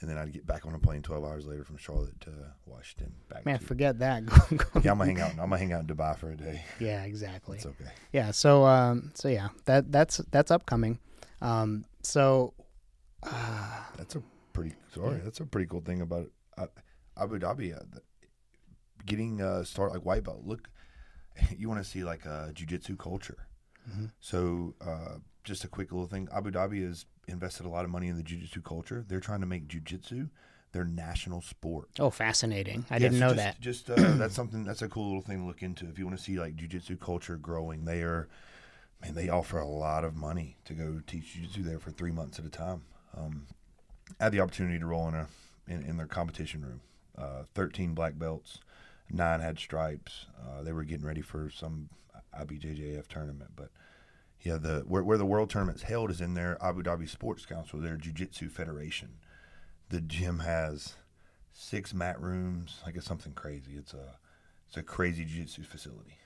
and 0.00 0.10
then 0.10 0.18
I'd 0.18 0.32
get 0.32 0.46
back 0.46 0.66
on 0.66 0.74
a 0.74 0.78
plane 0.78 1.02
12 1.02 1.24
hours 1.24 1.46
later 1.46 1.64
from 1.64 1.76
Charlotte 1.76 2.20
to 2.22 2.30
Washington. 2.66 3.14
Back 3.28 3.46
Man, 3.46 3.58
to, 3.58 3.64
forget 3.64 3.98
that. 4.00 4.22
yeah, 4.24 4.58
I'm 4.92 4.98
gonna 4.98 5.04
hang 5.06 5.20
out. 5.20 5.30
I'm 5.32 5.36
gonna 5.36 5.58
hang 5.58 5.72
out 5.72 5.80
in 5.82 5.86
Dubai 5.86 6.16
for 6.18 6.30
a 6.32 6.36
day. 6.36 6.64
yeah, 6.80 7.04
exactly. 7.04 7.56
It's 7.58 7.66
okay. 7.66 7.90
Yeah. 8.12 8.32
So 8.32 8.64
um, 8.64 9.12
so 9.14 9.28
yeah, 9.28 9.48
that 9.66 9.90
that's 9.92 10.18
that's 10.30 10.50
upcoming. 10.50 10.98
Um, 11.40 11.84
so 12.02 12.54
uh, 13.22 13.80
That's 13.96 14.16
a 14.16 14.22
pretty 14.52 14.74
sorry. 14.94 15.20
That's 15.22 15.40
a 15.40 15.46
pretty 15.46 15.66
cool 15.68 15.80
thing 15.80 16.00
about 16.00 16.30
uh, 16.56 16.66
Abu 17.16 17.38
Dhabi. 17.38 17.76
Uh, 17.76 17.84
the, 17.92 18.02
getting 19.06 19.40
uh, 19.40 19.62
start 19.64 19.92
like 19.92 20.04
white 20.04 20.24
belt. 20.24 20.42
Look, 20.44 20.68
you 21.56 21.68
want 21.68 21.82
to 21.82 21.88
see 21.88 22.02
like 22.04 22.24
a 22.26 22.50
jujitsu 22.54 22.98
culture. 22.98 23.46
Mhm. 23.88 24.10
So 24.20 24.74
uh, 24.84 25.18
just 25.48 25.64
a 25.64 25.68
quick 25.68 25.90
little 25.90 26.06
thing. 26.06 26.28
Abu 26.32 26.50
Dhabi 26.50 26.86
has 26.86 27.06
invested 27.26 27.66
a 27.66 27.68
lot 27.68 27.84
of 27.84 27.90
money 27.90 28.08
in 28.08 28.16
the 28.16 28.22
jujitsu 28.22 28.62
culture. 28.62 29.04
They're 29.06 29.20
trying 29.20 29.40
to 29.40 29.46
make 29.46 29.66
jujitsu 29.66 30.28
their 30.72 30.84
national 30.84 31.40
sport. 31.40 31.88
oh, 31.98 32.10
fascinating. 32.10 32.84
I 32.90 32.98
didn't 32.98 33.18
know 33.18 33.34
just, 33.34 33.36
that. 33.36 33.60
Just 33.60 33.90
uh, 33.90 33.94
that's 34.16 34.34
something. 34.34 34.64
That's 34.64 34.82
a 34.82 34.88
cool 34.88 35.06
little 35.06 35.22
thing 35.22 35.40
to 35.40 35.46
look 35.46 35.62
into 35.62 35.88
if 35.88 35.98
you 35.98 36.06
want 36.06 36.18
to 36.18 36.22
see 36.22 36.38
like 36.38 36.56
jujitsu 36.56 37.00
culture 37.00 37.36
growing. 37.36 37.84
They 37.84 38.02
are, 38.02 38.28
man, 39.02 39.14
they 39.14 39.28
offer 39.28 39.58
a 39.58 39.66
lot 39.66 40.04
of 40.04 40.14
money 40.14 40.56
to 40.66 40.74
go 40.74 41.00
teach 41.06 41.36
jujitsu 41.36 41.64
there 41.64 41.78
for 41.78 41.90
three 41.90 42.12
months 42.12 42.38
at 42.38 42.44
a 42.44 42.50
time. 42.50 42.82
Um, 43.16 43.46
I 44.20 44.24
had 44.24 44.32
the 44.32 44.40
opportunity 44.40 44.78
to 44.78 44.86
roll 44.86 45.08
in 45.08 45.14
a 45.14 45.26
in, 45.66 45.82
in 45.82 45.96
their 45.96 46.06
competition 46.06 46.62
room. 46.62 46.80
Uh, 47.16 47.44
Thirteen 47.54 47.94
black 47.94 48.18
belts, 48.18 48.60
nine 49.10 49.40
had 49.40 49.58
stripes. 49.58 50.26
Uh, 50.40 50.62
they 50.62 50.72
were 50.72 50.84
getting 50.84 51.06
ready 51.06 51.22
for 51.22 51.50
some 51.50 51.88
IBJJF 52.38 53.06
tournament, 53.08 53.50
but 53.56 53.70
yeah, 54.42 54.56
the 54.56 54.84
where, 54.86 55.02
where 55.02 55.18
the 55.18 55.26
world 55.26 55.50
tournament's 55.50 55.82
held 55.82 56.10
is 56.10 56.20
in 56.20 56.34
their 56.34 56.56
Abu 56.62 56.82
Dhabi 56.82 57.08
Sports 57.08 57.44
Council, 57.44 57.80
their 57.80 57.96
jiu-jitsu 57.96 58.48
federation. 58.48 59.18
The 59.88 60.00
gym 60.00 60.40
has 60.40 60.94
six 61.52 61.92
mat 61.92 62.20
rooms. 62.20 62.80
Like 62.86 62.96
it's 62.96 63.06
something 63.06 63.32
crazy. 63.32 63.72
It's 63.76 63.94
a 63.94 64.18
it's 64.68 64.76
a 64.76 64.82
crazy 64.82 65.24
jiu-jitsu 65.24 65.64
facility. 65.64 66.18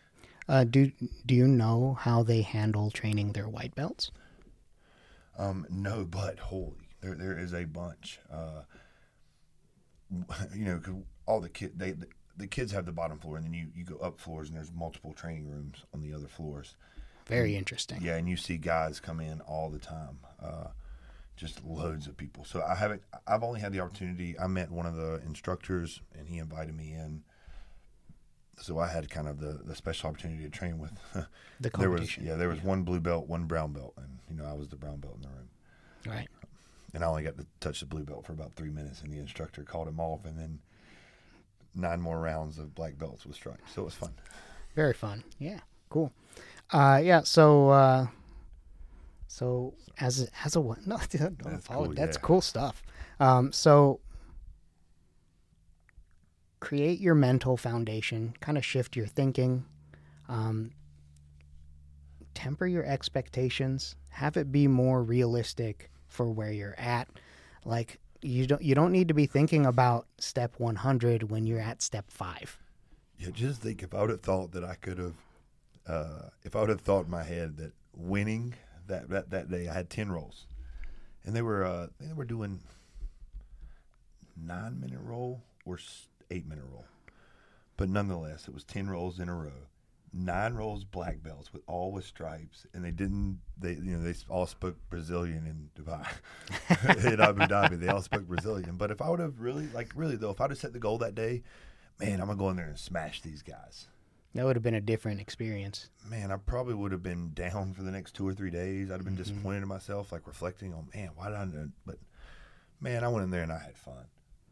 Uh, 0.49 0.65
do 0.65 0.93
do 1.25 1.35
you 1.35 1.47
know 1.47 1.97
how 2.01 2.23
they 2.23 2.43
handle 2.43 2.91
training 2.91 3.33
their 3.33 3.49
white 3.49 3.75
belts? 3.75 4.11
Um, 5.39 5.67
no, 5.71 6.05
but 6.05 6.39
holy, 6.39 6.89
there 7.01 7.15
there 7.15 7.39
is 7.39 7.55
a 7.55 7.65
bunch. 7.65 8.19
Uh, 8.31 8.63
you 10.55 10.67
know, 10.67 10.81
all 11.25 11.41
the 11.41 11.49
kid 11.49 11.79
they 11.79 11.93
the, 11.93 12.09
the 12.37 12.47
kids 12.47 12.73
have 12.73 12.85
the 12.85 12.93
bottom 12.93 13.19
floor, 13.19 13.37
and 13.37 13.47
then 13.47 13.55
you 13.55 13.69
you 13.75 13.85
go 13.85 13.97
up 13.97 14.21
floors, 14.21 14.49
and 14.49 14.57
there's 14.57 14.73
multiple 14.73 15.15
training 15.15 15.49
rooms 15.49 15.85
on 15.95 16.03
the 16.03 16.13
other 16.13 16.29
floors. 16.29 16.77
Very 17.27 17.57
interesting. 17.57 18.01
Yeah, 18.03 18.17
and 18.17 18.29
you 18.29 18.37
see 18.37 18.57
guys 18.57 19.01
come 19.01 19.21
in 19.21 19.41
all 19.43 19.71
the 19.71 19.79
time. 19.79 20.19
Uh, 20.43 20.69
just 21.37 21.65
loads 21.65 22.07
of 22.07 22.17
people. 22.17 22.45
So 22.45 22.63
I 22.63 22.75
haven't. 22.75 23.03
I've 23.27 23.43
only 23.43 23.61
had 23.61 23.73
the 23.73 23.81
opportunity. 23.81 24.39
I 24.39 24.47
met 24.47 24.71
one 24.71 24.87
of 24.87 24.95
the 24.97 25.21
instructors, 25.27 26.01
and 26.19 26.29
he 26.29 26.39
invited 26.39 26.77
me 26.77 26.93
in. 26.93 27.23
So 28.61 28.79
I 28.79 28.87
had 28.87 29.09
kind 29.11 29.27
of 29.29 29.41
the, 29.41 29.61
the 29.65 29.75
special 29.75 30.11
opportunity 30.11 30.43
to 30.45 30.51
train 30.51 30.79
with. 30.79 30.93
The 31.61 31.71
there 31.71 31.91
was 31.91 32.01
competition. 32.01 32.27
yeah, 32.27 32.35
there 32.35 32.49
was 32.49 32.61
one 32.63 32.83
blue 32.83 32.99
belt, 32.99 33.29
one 33.29 33.45
brown 33.45 33.73
belt, 33.73 33.95
and 33.97 34.19
you 34.29 34.35
know 34.37 34.45
I 34.49 34.53
was 34.55 34.69
the 34.69 34.75
brown 34.77 34.97
belt 34.99 35.15
in 35.17 35.23
the 35.23 35.29
room, 35.29 35.49
Right. 36.05 36.29
and 36.93 37.05
I 37.05 37.07
only 37.07 37.23
got 37.23 37.37
to 37.39 37.47
touch 37.61 37.79
the 37.79 37.87
blue 37.87 38.03
belt 38.03 38.27
for 38.27 38.33
about 38.33 38.53
three 38.55 38.71
minutes, 38.71 39.01
and 39.03 39.13
the 39.13 39.19
instructor 39.21 39.63
called 39.63 39.87
him 39.87 40.01
off, 40.01 40.25
and 40.25 40.37
then 40.37 40.59
nine 41.75 42.01
more 42.01 42.19
rounds 42.21 42.59
of 42.59 42.75
black 42.75 42.99
belts 42.99 43.25
with 43.25 43.37
stripes. 43.37 43.73
So 43.73 43.83
it 43.83 43.85
was 43.85 43.95
fun. 43.95 44.13
Very 44.75 44.93
fun. 44.93 45.23
Yeah. 45.39 45.61
Cool. 45.89 46.11
Uh, 46.73 47.01
yeah. 47.03 47.23
So, 47.23 47.69
uh, 47.71 48.07
so 49.29 49.75
as 49.99 50.23
a, 50.23 50.27
as 50.45 50.57
a 50.57 50.61
what? 50.61 50.79
No, 50.87 50.99
don't 51.19 51.39
That's 51.43 51.67
follow. 51.67 51.87
cool, 51.87 51.95
That's 51.95 52.17
yeah. 52.17 52.23
cool 52.23 52.41
stuff. 52.41 52.83
Um, 53.21 53.53
so 53.53 54.01
create 56.61 57.01
your 57.01 57.15
mental 57.15 57.57
foundation. 57.57 58.35
Kind 58.41 58.57
of 58.57 58.65
shift 58.65 58.97
your 58.97 59.07
thinking. 59.07 59.65
Um, 60.29 60.73
temper 62.35 62.67
your 62.67 62.85
expectations. 62.85 63.97
Have 64.11 64.37
it 64.37 64.51
be 64.53 64.67
more 64.67 65.03
realistic 65.03 65.91
for 66.07 66.31
where 66.31 66.53
you're 66.53 66.79
at. 66.79 67.09
Like 67.65 67.99
you 68.23 68.47
don't 68.47 68.63
you 68.63 68.75
don't 68.75 68.93
need 68.93 69.09
to 69.09 69.15
be 69.15 69.27
thinking 69.27 69.67
about 69.67 70.07
step 70.19 70.55
100 70.59 71.31
when 71.31 71.47
you're 71.47 71.61
at 71.61 71.83
step 71.83 72.11
five. 72.11 72.59
Yeah, 73.19 73.31
just 73.33 73.61
think 73.61 73.83
if 73.83 73.95
I 73.95 74.01
would 74.01 74.11
have 74.11 74.23
thought 74.23 74.53
that 74.53 74.65
I 74.65 74.75
could 74.75 74.99
have, 74.99 75.15
uh, 75.87 76.29
if 76.45 76.55
I 76.57 76.61
would 76.61 76.69
have 76.69 76.81
thought 76.81 77.07
in 77.07 77.11
my 77.11 77.23
head 77.23 77.57
that 77.59 77.73
winning 77.97 78.55
that 78.87 79.09
that, 79.11 79.31
that 79.31 79.51
day, 79.51 79.69
I 79.69 79.75
had 79.75 79.91
ten 79.91 80.11
rolls, 80.11 80.47
and 81.25 81.35
they 81.35 81.43
were 81.43 81.65
uh, 81.65 81.89
they 82.01 82.13
were 82.13 82.25
doing 82.25 82.61
nine 84.37 84.81
minute 84.81 85.01
roll 85.03 85.43
or 85.65 85.79
eight 86.31 86.47
minute 86.47 86.65
roll, 86.71 86.85
but 87.77 87.89
nonetheless, 87.89 88.49
it 88.49 88.55
was 88.55 88.65
ten 88.65 88.89
rolls 88.89 89.19
in 89.19 89.29
a 89.29 89.35
row, 89.35 89.69
nine 90.13 90.55
rolls 90.55 90.85
black 90.85 91.23
belts 91.23 91.53
with 91.53 91.63
all 91.67 91.93
with 91.93 92.05
stripes, 92.05 92.67
and 92.75 92.85
they 92.85 92.91
didn't 92.91 93.41
they 93.59 93.73
you 93.73 93.97
know 93.97 94.03
they 94.03 94.15
all 94.29 94.47
spoke 94.47 94.77
Brazilian 94.91 95.47
in 95.47 95.83
Dubai, 95.83 96.07
in 97.13 97.21
Abu 97.21 97.41
Dhabi, 97.43 97.79
they 97.79 97.89
all 97.89 98.03
spoke 98.03 98.27
Brazilian. 98.27 98.77
But 98.77 98.91
if 98.91 99.01
I 99.03 99.11
would 99.11 99.21
have 99.21 99.41
really 99.41 99.69
like 99.75 99.93
really 99.95 100.17
though, 100.17 100.31
if 100.31 100.41
I'd 100.41 100.51
have 100.51 100.59
set 100.59 100.73
the 100.73 100.79
goal 100.79 100.99
that 100.99 101.15
day 101.15 101.43
man, 102.03 102.21
I'm 102.21 102.27
gonna 102.27 102.39
go 102.39 102.51
in 102.51 102.57
there 102.57 102.69
and 102.69 102.79
smash 102.79 103.21
these 103.23 103.43
guys. 103.43 103.87
That 104.35 104.45
would 104.47 104.57
have 104.57 104.63
been 104.63 104.75
a 104.75 104.81
different 104.81 105.21
experience. 105.21 105.91
Man, 106.09 106.31
I 106.31 106.37
probably 106.37 106.75
would 106.75 106.91
have 106.93 107.03
been 107.03 107.33
down 107.35 107.75
for 107.75 107.83
the 107.83 107.91
next 107.91 108.13
two 108.15 108.27
or 108.27 108.33
three 108.33 108.51
days. 108.51 108.91
I'd 108.91 108.95
have 108.95 109.05
been 109.05 109.13
Mm-hmm. 109.15 109.23
disappointed 109.23 109.63
in 109.63 109.69
myself, 109.69 110.11
like 110.11 110.27
reflecting 110.27 110.73
on, 110.73 110.89
man, 110.95 111.11
why 111.17 111.29
did 111.29 111.37
I? 111.37 111.45
do-" 111.45 111.71
But 111.85 111.99
man, 112.81 113.05
I 113.05 113.09
went 113.09 113.25
in 113.25 113.31
there 113.31 113.43
and 113.43 113.53
I 113.53 113.59
had 113.59 113.77
fun, 113.77 114.07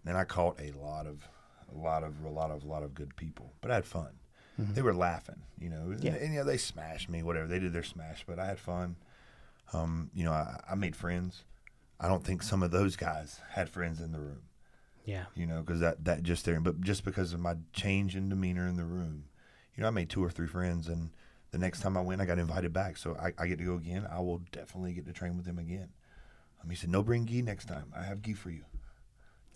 and 0.04 0.16
I 0.18 0.24
caught 0.24 0.60
a 0.60 0.72
lot 0.72 1.06
of, 1.06 1.26
a 1.74 1.78
lot 1.78 2.02
of, 2.04 2.14
a 2.24 2.28
lot 2.28 2.50
of, 2.50 2.62
a 2.62 2.66
lot 2.66 2.82
of 2.82 2.94
good 2.94 3.16
people. 3.16 3.54
But 3.62 3.70
I 3.70 3.74
had 3.76 3.86
fun. 3.86 4.10
They 4.58 4.82
were 4.82 4.92
laughing, 4.92 5.40
you 5.58 5.70
know, 5.70 5.86
Mm-hmm. 5.86 6.04
Yeah. 6.06 6.12
and, 6.16 6.34
yeah, 6.34 6.42
they 6.42 6.58
smashed 6.58 7.08
me, 7.08 7.22
whatever. 7.22 7.46
They 7.46 7.58
did 7.58 7.72
their 7.72 7.82
smash, 7.82 8.24
but 8.26 8.38
I 8.38 8.44
had 8.44 8.58
fun. 8.58 8.96
Um, 9.72 10.10
you 10.12 10.22
know, 10.24 10.32
I, 10.32 10.60
I 10.70 10.74
made 10.74 10.94
friends. 10.94 11.44
I 11.98 12.08
don't 12.08 12.22
think 12.22 12.42
some 12.42 12.62
of 12.62 12.70
those 12.70 12.94
guys 12.96 13.40
had 13.52 13.70
friends 13.70 14.00
in 14.02 14.12
the 14.12 14.18
room 14.18 14.42
Yeah. 15.06 15.24
you 15.34 15.46
know, 15.46 15.60
because 15.62 15.80
that 15.80 16.04
that 16.04 16.22
just 16.24 16.44
there. 16.44 16.60
But 16.60 16.82
just 16.82 17.06
because 17.06 17.32
of 17.32 17.40
my 17.40 17.54
change 17.72 18.16
in 18.16 18.28
demeanor 18.28 18.66
in 18.68 18.76
the 18.76 18.84
room, 18.84 19.24
you 19.80 19.84
know, 19.84 19.88
I 19.88 19.92
made 19.92 20.10
two 20.10 20.22
or 20.22 20.28
three 20.28 20.46
friends, 20.46 20.88
and 20.88 21.08
the 21.52 21.58
next 21.58 21.80
time 21.80 21.96
I 21.96 22.02
went, 22.02 22.20
I 22.20 22.26
got 22.26 22.38
invited 22.38 22.70
back, 22.70 22.98
so 22.98 23.16
I, 23.18 23.32
I 23.42 23.46
get 23.46 23.56
to 23.60 23.64
go 23.64 23.76
again. 23.76 24.06
I 24.12 24.20
will 24.20 24.42
definitely 24.52 24.92
get 24.92 25.06
to 25.06 25.12
train 25.14 25.38
with 25.38 25.46
them 25.46 25.58
again. 25.58 25.88
Um, 26.62 26.68
he 26.68 26.76
said, 26.76 26.90
"No, 26.90 27.02
bring 27.02 27.24
gi 27.24 27.40
next 27.40 27.64
time. 27.64 27.90
I 27.96 28.02
have 28.02 28.20
gi 28.20 28.34
for 28.34 28.50
you." 28.50 28.64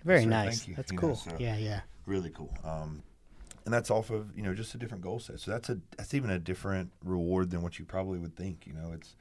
Very 0.02 0.22
sir, 0.22 0.30
nice. 0.30 0.60
thank 0.60 0.68
you. 0.68 0.74
That's 0.76 0.90
You 0.90 0.96
know, 0.96 1.00
cool. 1.08 1.16
so- 1.16 1.36
yeah, 1.38 1.58
yeah. 1.58 1.80
Really 2.06 2.30
cool. 2.30 2.56
Um, 2.64 3.02
and 3.66 3.74
that's 3.74 3.90
off 3.90 4.08
of 4.08 4.34
you 4.34 4.42
know 4.42 4.54
just 4.54 4.74
a 4.74 4.78
different 4.78 5.04
goal 5.04 5.18
set. 5.18 5.40
So 5.40 5.50
that's 5.50 5.68
a 5.68 5.78
that's 5.98 6.14
even 6.14 6.30
a 6.30 6.38
different 6.38 6.90
reward 7.04 7.50
than 7.50 7.60
what 7.60 7.78
you 7.78 7.84
probably 7.84 8.18
would 8.18 8.34
think. 8.34 8.66
You 8.66 8.72
know, 8.72 8.92
it's 8.94 9.16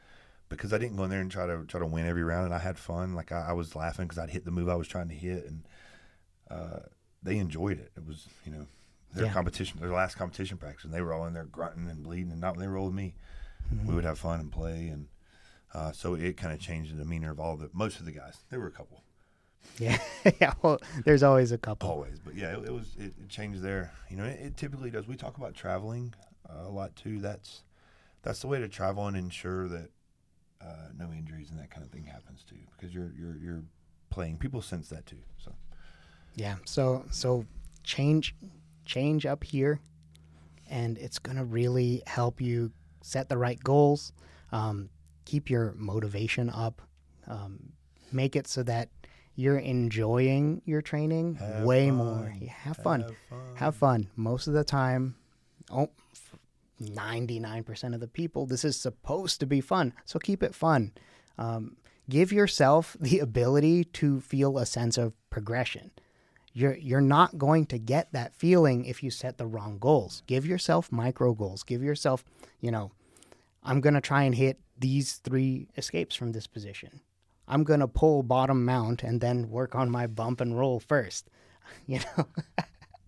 because 0.48 0.72
I 0.72 0.78
didn't 0.78 0.96
go 0.96 1.04
in 1.04 1.10
there 1.10 1.20
and 1.20 1.30
try 1.30 1.46
to 1.48 1.66
try 1.66 1.82
to 1.82 1.86
win 1.86 2.06
every 2.06 2.24
round, 2.24 2.46
and 2.46 2.54
I 2.56 2.60
had 2.60 2.78
fun. 2.78 3.14
Like 3.14 3.34
I, 3.34 3.48
I 3.50 3.52
was 3.52 3.76
laughing 3.76 4.06
because 4.06 4.20
I'd 4.20 4.30
hit 4.30 4.46
the 4.46 4.52
move 4.52 4.70
I 4.70 4.76
was 4.76 4.88
trying 4.88 5.10
to 5.10 5.16
hit, 5.16 5.46
and 5.46 5.64
uh, 6.50 6.80
they 7.22 7.40
enjoyed 7.40 7.80
it. 7.80 7.92
It 7.98 8.06
was 8.08 8.26
you 8.46 8.54
know 8.54 8.68
their 9.14 9.26
Yeah. 9.26 9.34
competition, 9.34 9.80
their 9.80 9.92
last 9.92 10.16
competition 10.16 10.58
practice, 10.58 10.86
and 10.86 10.94
they 10.94 11.02
were 11.02 11.14
all 11.14 11.26
in 11.26 11.34
there 11.34 11.46
grunting 11.46 11.90
and 11.90 12.04
bleeding, 12.04 12.32
and 12.32 12.42
not 12.42 12.56
when 12.56 12.66
they 12.66 12.72
were 12.72 12.82
with 12.82 12.94
me. 12.94 13.16
Mm-hmm. 13.74 13.88
We 13.88 13.96
would 13.96 14.04
have 14.06 14.20
fun 14.20 14.40
and 14.40 14.52
play, 14.52 14.88
and 14.88 15.08
uh, 15.74 15.92
so 15.92 16.16
it 16.16 16.38
kind 16.38 16.54
of 16.54 16.60
changed 16.60 16.94
the 16.94 16.98
demeanor 17.04 17.32
of 17.32 17.40
all 17.40 17.56
the 17.58 17.70
most 17.74 18.00
of 18.00 18.06
the 18.06 18.12
guys. 18.12 18.38
There 18.50 18.60
were 18.60 18.68
a 18.68 18.72
couple. 18.72 19.04
Yeah. 19.80 19.98
yeah. 20.42 20.54
Well, 20.62 20.80
there's 21.06 21.24
always 21.24 21.52
a 21.52 21.58
couple. 21.58 21.90
always 21.90 22.20
but 22.20 22.36
yeah 22.36 22.58
it, 22.58 22.66
it 22.66 22.72
was 22.74 22.96
it, 23.00 23.14
it 23.18 23.30
changed 23.30 23.62
there 23.62 23.94
you 24.10 24.18
know 24.18 24.26
it, 24.26 24.38
it 24.42 24.58
typically 24.58 24.92
does 24.92 25.08
we 25.08 25.16
talk 25.16 25.38
about 25.38 25.54
traveling 25.56 26.14
uh, 26.50 26.68
a 26.68 26.70
lot 26.70 26.94
too 26.98 27.20
that's 27.22 27.64
that's 28.24 28.42
the 28.42 28.48
way 28.48 28.60
to 28.60 28.68
travel 28.68 29.08
and 29.08 29.16
ensure 29.16 29.70
that 29.70 29.90
uh, 30.62 30.90
no 31.00 31.12
injuries 31.14 31.50
and 31.50 31.58
that 31.60 31.70
kind 31.72 31.86
of 31.86 31.92
thing 31.92 32.04
happens 32.06 32.44
too 32.44 32.58
because 32.76 32.94
you're 32.94 33.14
you're 33.18 33.38
you're 33.38 33.64
playing 34.10 34.38
people 34.38 34.62
sense 34.62 34.90
that 34.90 35.06
too 35.06 35.20
so 35.38 35.54
Yeah. 36.36 36.58
So 36.66 37.06
so 37.10 37.46
change 37.84 38.36
change 38.86 39.26
up 39.26 39.44
here, 39.44 39.80
and 40.70 40.98
it's 40.98 41.20
gonna 41.20 41.46
really 41.46 42.02
help 42.08 42.42
you 42.42 42.72
set 43.02 43.30
the 43.30 43.38
right 43.38 43.62
goals, 43.64 44.14
um, 44.52 44.90
keep 45.26 45.50
your 45.50 45.74
motivation 45.78 46.50
up, 46.50 46.82
um, 47.28 47.74
make 48.12 48.36
it 48.36 48.48
so 48.48 48.64
that 48.64 48.90
you're 49.36 49.58
enjoying 49.58 50.62
your 50.66 50.82
training 50.82 51.36
Have 51.36 51.64
way 51.64 51.90
fun. 51.90 51.98
more. 51.98 52.34
Yeah, 52.40 52.52
have 52.52 52.78
fun. 52.78 53.02
Have 53.02 53.16
fun. 53.30 53.56
Have 53.56 53.76
fun. 53.76 54.10
Most 54.16 54.48
of 54.48 54.54
the 54.54 54.64
time, 54.64 55.16
oh, 55.72 55.90
99% 56.82 57.94
of 57.94 58.00
the 58.00 58.08
people, 58.08 58.46
this 58.46 58.66
is 58.66 58.76
supposed 58.80 59.40
to 59.40 59.46
be 59.46 59.62
fun. 59.62 59.94
So 60.06 60.20
keep 60.20 60.44
it 60.44 60.54
fun. 60.54 60.92
Um, 61.38 61.78
give 62.10 62.32
yourself 62.32 62.96
the 63.00 63.20
ability 63.20 63.86
to 63.86 64.20
feel 64.22 64.58
a 64.58 64.66
sense 64.66 64.98
of 64.98 65.14
progression. 65.30 65.92
You're, 66.54 66.76
you're 66.76 67.02
not 67.02 67.38
going 67.38 67.66
to 67.68 67.80
get 67.80 68.12
that 68.14 68.36
feeling 68.36 68.86
if 68.86 69.02
you 69.02 69.10
set 69.10 69.38
the 69.38 69.46
wrong 69.48 69.78
goals. 69.80 70.22
Give 70.28 70.46
yourself 70.46 70.92
micro 70.92 71.34
goals. 71.34 71.64
Give 71.64 71.82
yourself, 71.84 72.24
you 72.62 72.70
know, 72.72 72.92
I'm 73.64 73.82
going 73.82 73.96
to 73.96 74.02
try 74.02 74.24
and 74.24 74.36
hit 74.36 74.60
these 74.78 75.14
three 75.16 75.68
escapes 75.78 76.16
from 76.16 76.32
this 76.32 76.46
position. 76.48 77.02
I'm 77.48 77.64
going 77.64 77.80
to 77.80 77.88
pull 77.88 78.24
bottom 78.24 78.66
mount 78.66 79.04
and 79.04 79.20
then 79.20 79.50
work 79.50 79.74
on 79.76 79.90
my 79.90 80.06
bump 80.08 80.42
and 80.42 80.58
roll 80.58 80.80
first. 80.80 81.30
You 81.88 82.00
know? 82.00 82.28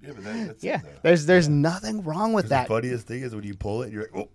yeah 0.02 0.12
but 0.14 0.24
that, 0.24 0.48
that's 0.48 0.64
Yeah, 0.64 0.80
it, 0.80 1.00
there's 1.04 1.26
there's 1.26 1.50
nothing 1.50 2.04
wrong 2.04 2.32
with 2.34 2.50
that. 2.50 2.68
the 2.70 2.74
funniest 2.74 3.06
thing 3.06 3.22
is 3.22 3.36
when 3.36 3.44
you 3.44 3.54
pull 3.54 3.82
it 3.84 3.92
you're 3.92 4.04
like 4.04 4.16
oh 4.16 4.30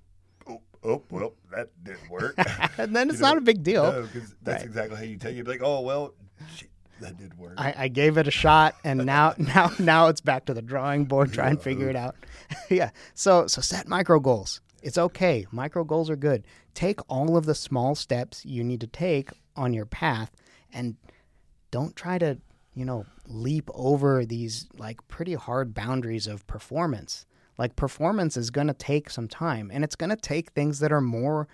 oh 0.46 0.60
oh 0.84 1.02
well 1.10 1.32
that 1.52 1.70
didn't 1.82 2.10
work 2.10 2.34
and 2.78 2.94
then 2.94 3.08
it's 3.10 3.18
You 3.18 3.22
know, 3.22 3.28
not 3.28 3.38
a 3.38 3.40
big 3.40 3.62
deal. 3.62 3.84
no 3.90 4.02
because 4.02 4.34
that's 4.42 4.58
Right. 4.62 4.66
exactly 4.66 4.96
how 4.98 5.02
you 5.04 5.16
tell 5.16 5.32
you 5.32 5.42
like 5.44 5.62
oh 5.62 5.80
well 5.80 6.14
shit, 6.54 6.69
that 7.00 7.18
did 7.18 7.36
work 7.36 7.54
I, 7.56 7.74
I 7.76 7.88
gave 7.88 8.16
it 8.18 8.26
a 8.26 8.30
shot, 8.30 8.76
and 8.84 9.04
now 9.04 9.34
now 9.38 9.70
now 9.78 10.08
it's 10.08 10.20
back 10.20 10.46
to 10.46 10.54
the 10.54 10.62
drawing 10.62 11.04
board, 11.04 11.32
try 11.32 11.48
and 11.48 11.60
figure 11.60 11.88
it 11.88 11.96
out. 11.96 12.16
yeah. 12.70 12.90
So 13.14 13.46
so 13.46 13.60
set 13.60 13.88
micro 13.88 14.20
goals. 14.20 14.60
It's 14.82 14.98
okay. 14.98 15.46
Micro 15.50 15.84
goals 15.84 16.08
are 16.08 16.16
good. 16.16 16.46
Take 16.74 17.00
all 17.08 17.36
of 17.36 17.44
the 17.44 17.54
small 17.54 17.94
steps 17.94 18.44
you 18.46 18.64
need 18.64 18.80
to 18.80 18.86
take 18.86 19.30
on 19.56 19.74
your 19.74 19.86
path, 19.86 20.30
and 20.72 20.96
don't 21.70 21.94
try 21.96 22.18
to 22.18 22.38
you 22.74 22.84
know 22.84 23.06
leap 23.26 23.70
over 23.74 24.24
these 24.24 24.68
like 24.76 25.06
pretty 25.08 25.34
hard 25.34 25.74
boundaries 25.74 26.26
of 26.26 26.46
performance. 26.46 27.26
Like 27.58 27.76
performance 27.76 28.38
is 28.38 28.50
going 28.50 28.68
to 28.68 28.74
take 28.74 29.10
some 29.10 29.28
time, 29.28 29.70
and 29.72 29.84
it's 29.84 29.96
going 29.96 30.10
to 30.10 30.16
take 30.16 30.52
things 30.52 30.78
that 30.78 30.92
are 30.92 31.02
more 31.02 31.46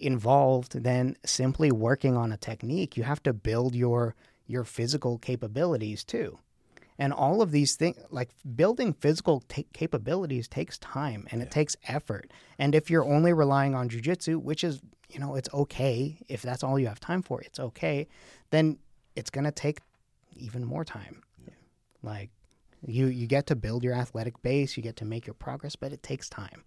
involved 0.00 0.82
than 0.82 1.16
simply 1.24 1.70
working 1.70 2.16
on 2.16 2.32
a 2.32 2.36
technique. 2.36 2.96
You 2.96 3.04
have 3.04 3.22
to 3.24 3.32
build 3.32 3.74
your 3.74 4.14
your 4.46 4.64
physical 4.64 5.18
capabilities 5.18 6.04
too. 6.04 6.38
And 6.98 7.12
all 7.12 7.42
of 7.42 7.50
these 7.50 7.74
things, 7.74 7.96
like 8.10 8.30
building 8.54 8.92
physical 8.92 9.42
ta 9.48 9.62
capabilities, 9.72 10.46
takes 10.46 10.78
time 10.78 11.26
and 11.30 11.42
it 11.42 11.50
takes 11.50 11.76
effort. 11.88 12.30
And 12.58 12.74
if 12.74 12.90
you're 12.90 13.04
only 13.04 13.32
relying 13.32 13.74
on 13.74 13.88
jujitsu, 13.88 14.36
which 14.36 14.62
is, 14.62 14.80
you 15.08 15.18
know, 15.18 15.34
it's 15.34 15.48
okay 15.52 16.18
if 16.28 16.42
that's 16.42 16.62
all 16.62 16.78
you 16.78 16.86
have 16.86 17.00
time 17.00 17.22
for, 17.22 17.40
it's 17.40 17.58
okay, 17.58 18.06
then 18.50 18.78
it's 19.16 19.30
going 19.30 19.44
to 19.44 19.50
take 19.50 19.80
even 20.36 20.64
more 20.64 20.84
time. 20.84 21.22
Like 22.02 22.30
you, 22.86 23.06
you 23.06 23.26
get 23.26 23.46
to 23.46 23.56
build 23.56 23.84
your 23.84 23.94
athletic 23.94 24.40
base, 24.42 24.76
you 24.76 24.82
get 24.82 24.96
to 24.96 25.04
make 25.04 25.26
your 25.26 25.34
progress, 25.34 25.76
but 25.76 25.92
it 25.92 26.02
takes 26.02 26.28
time. 26.28 26.62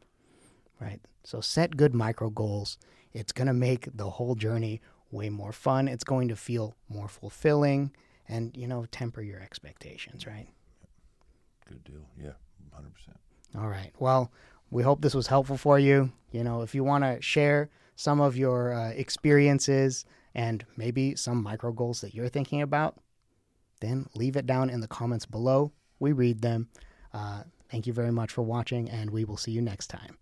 Right. 0.79 0.99
So 1.23 1.39
set 1.39 1.77
good 1.77 1.93
micro 1.93 2.29
goals. 2.29 2.77
It's 3.13 3.31
going 3.31 3.47
to 3.47 3.53
make 3.53 3.87
the 3.95 4.09
whole 4.09 4.35
journey 4.35 4.81
way 5.15 5.29
more 5.29 5.51
fun. 5.51 5.87
It's 5.87 6.03
going 6.03 6.27
to 6.27 6.35
feel 6.35 6.75
more 6.89 7.07
fulfilling 7.07 7.91
and, 8.27 8.55
you 8.55 8.67
know, 8.67 8.85
temper 8.91 9.21
your 9.21 9.39
expectations, 9.39 10.27
right? 10.27 10.47
Good 11.67 11.83
deal. 11.83 12.05
Yeah, 12.21 12.33
100%. 12.77 13.59
All 13.59 13.69
right. 13.69 13.91
Well, 13.97 14.31
we 14.69 14.83
hope 14.83 15.01
this 15.01 15.15
was 15.15 15.27
helpful 15.27 15.57
for 15.57 15.79
you. 15.79 16.11
You 16.31 16.43
know, 16.43 16.61
if 16.61 16.75
you 16.75 16.83
want 16.83 17.03
to 17.03 17.21
share 17.21 17.69
some 17.95 18.19
of 18.19 18.35
your 18.35 18.73
uh, 18.73 18.89
experiences 18.89 20.05
and 20.33 20.65
maybe 20.75 21.15
some 21.15 21.41
micro 21.41 21.71
goals 21.71 22.01
that 22.01 22.13
you're 22.13 22.29
thinking 22.29 22.61
about, 22.61 22.97
then 23.79 24.07
leave 24.15 24.35
it 24.35 24.45
down 24.45 24.69
in 24.69 24.81
the 24.81 24.87
comments 24.87 25.25
below. 25.25 25.71
We 25.99 26.11
read 26.11 26.41
them. 26.41 26.69
Uh, 27.13 27.43
thank 27.69 27.87
you 27.87 27.93
very 27.93 28.11
much 28.11 28.31
for 28.31 28.41
watching, 28.41 28.89
and 28.89 29.09
we 29.09 29.23
will 29.23 29.37
see 29.37 29.51
you 29.51 29.61
next 29.61 29.87
time. 29.87 30.17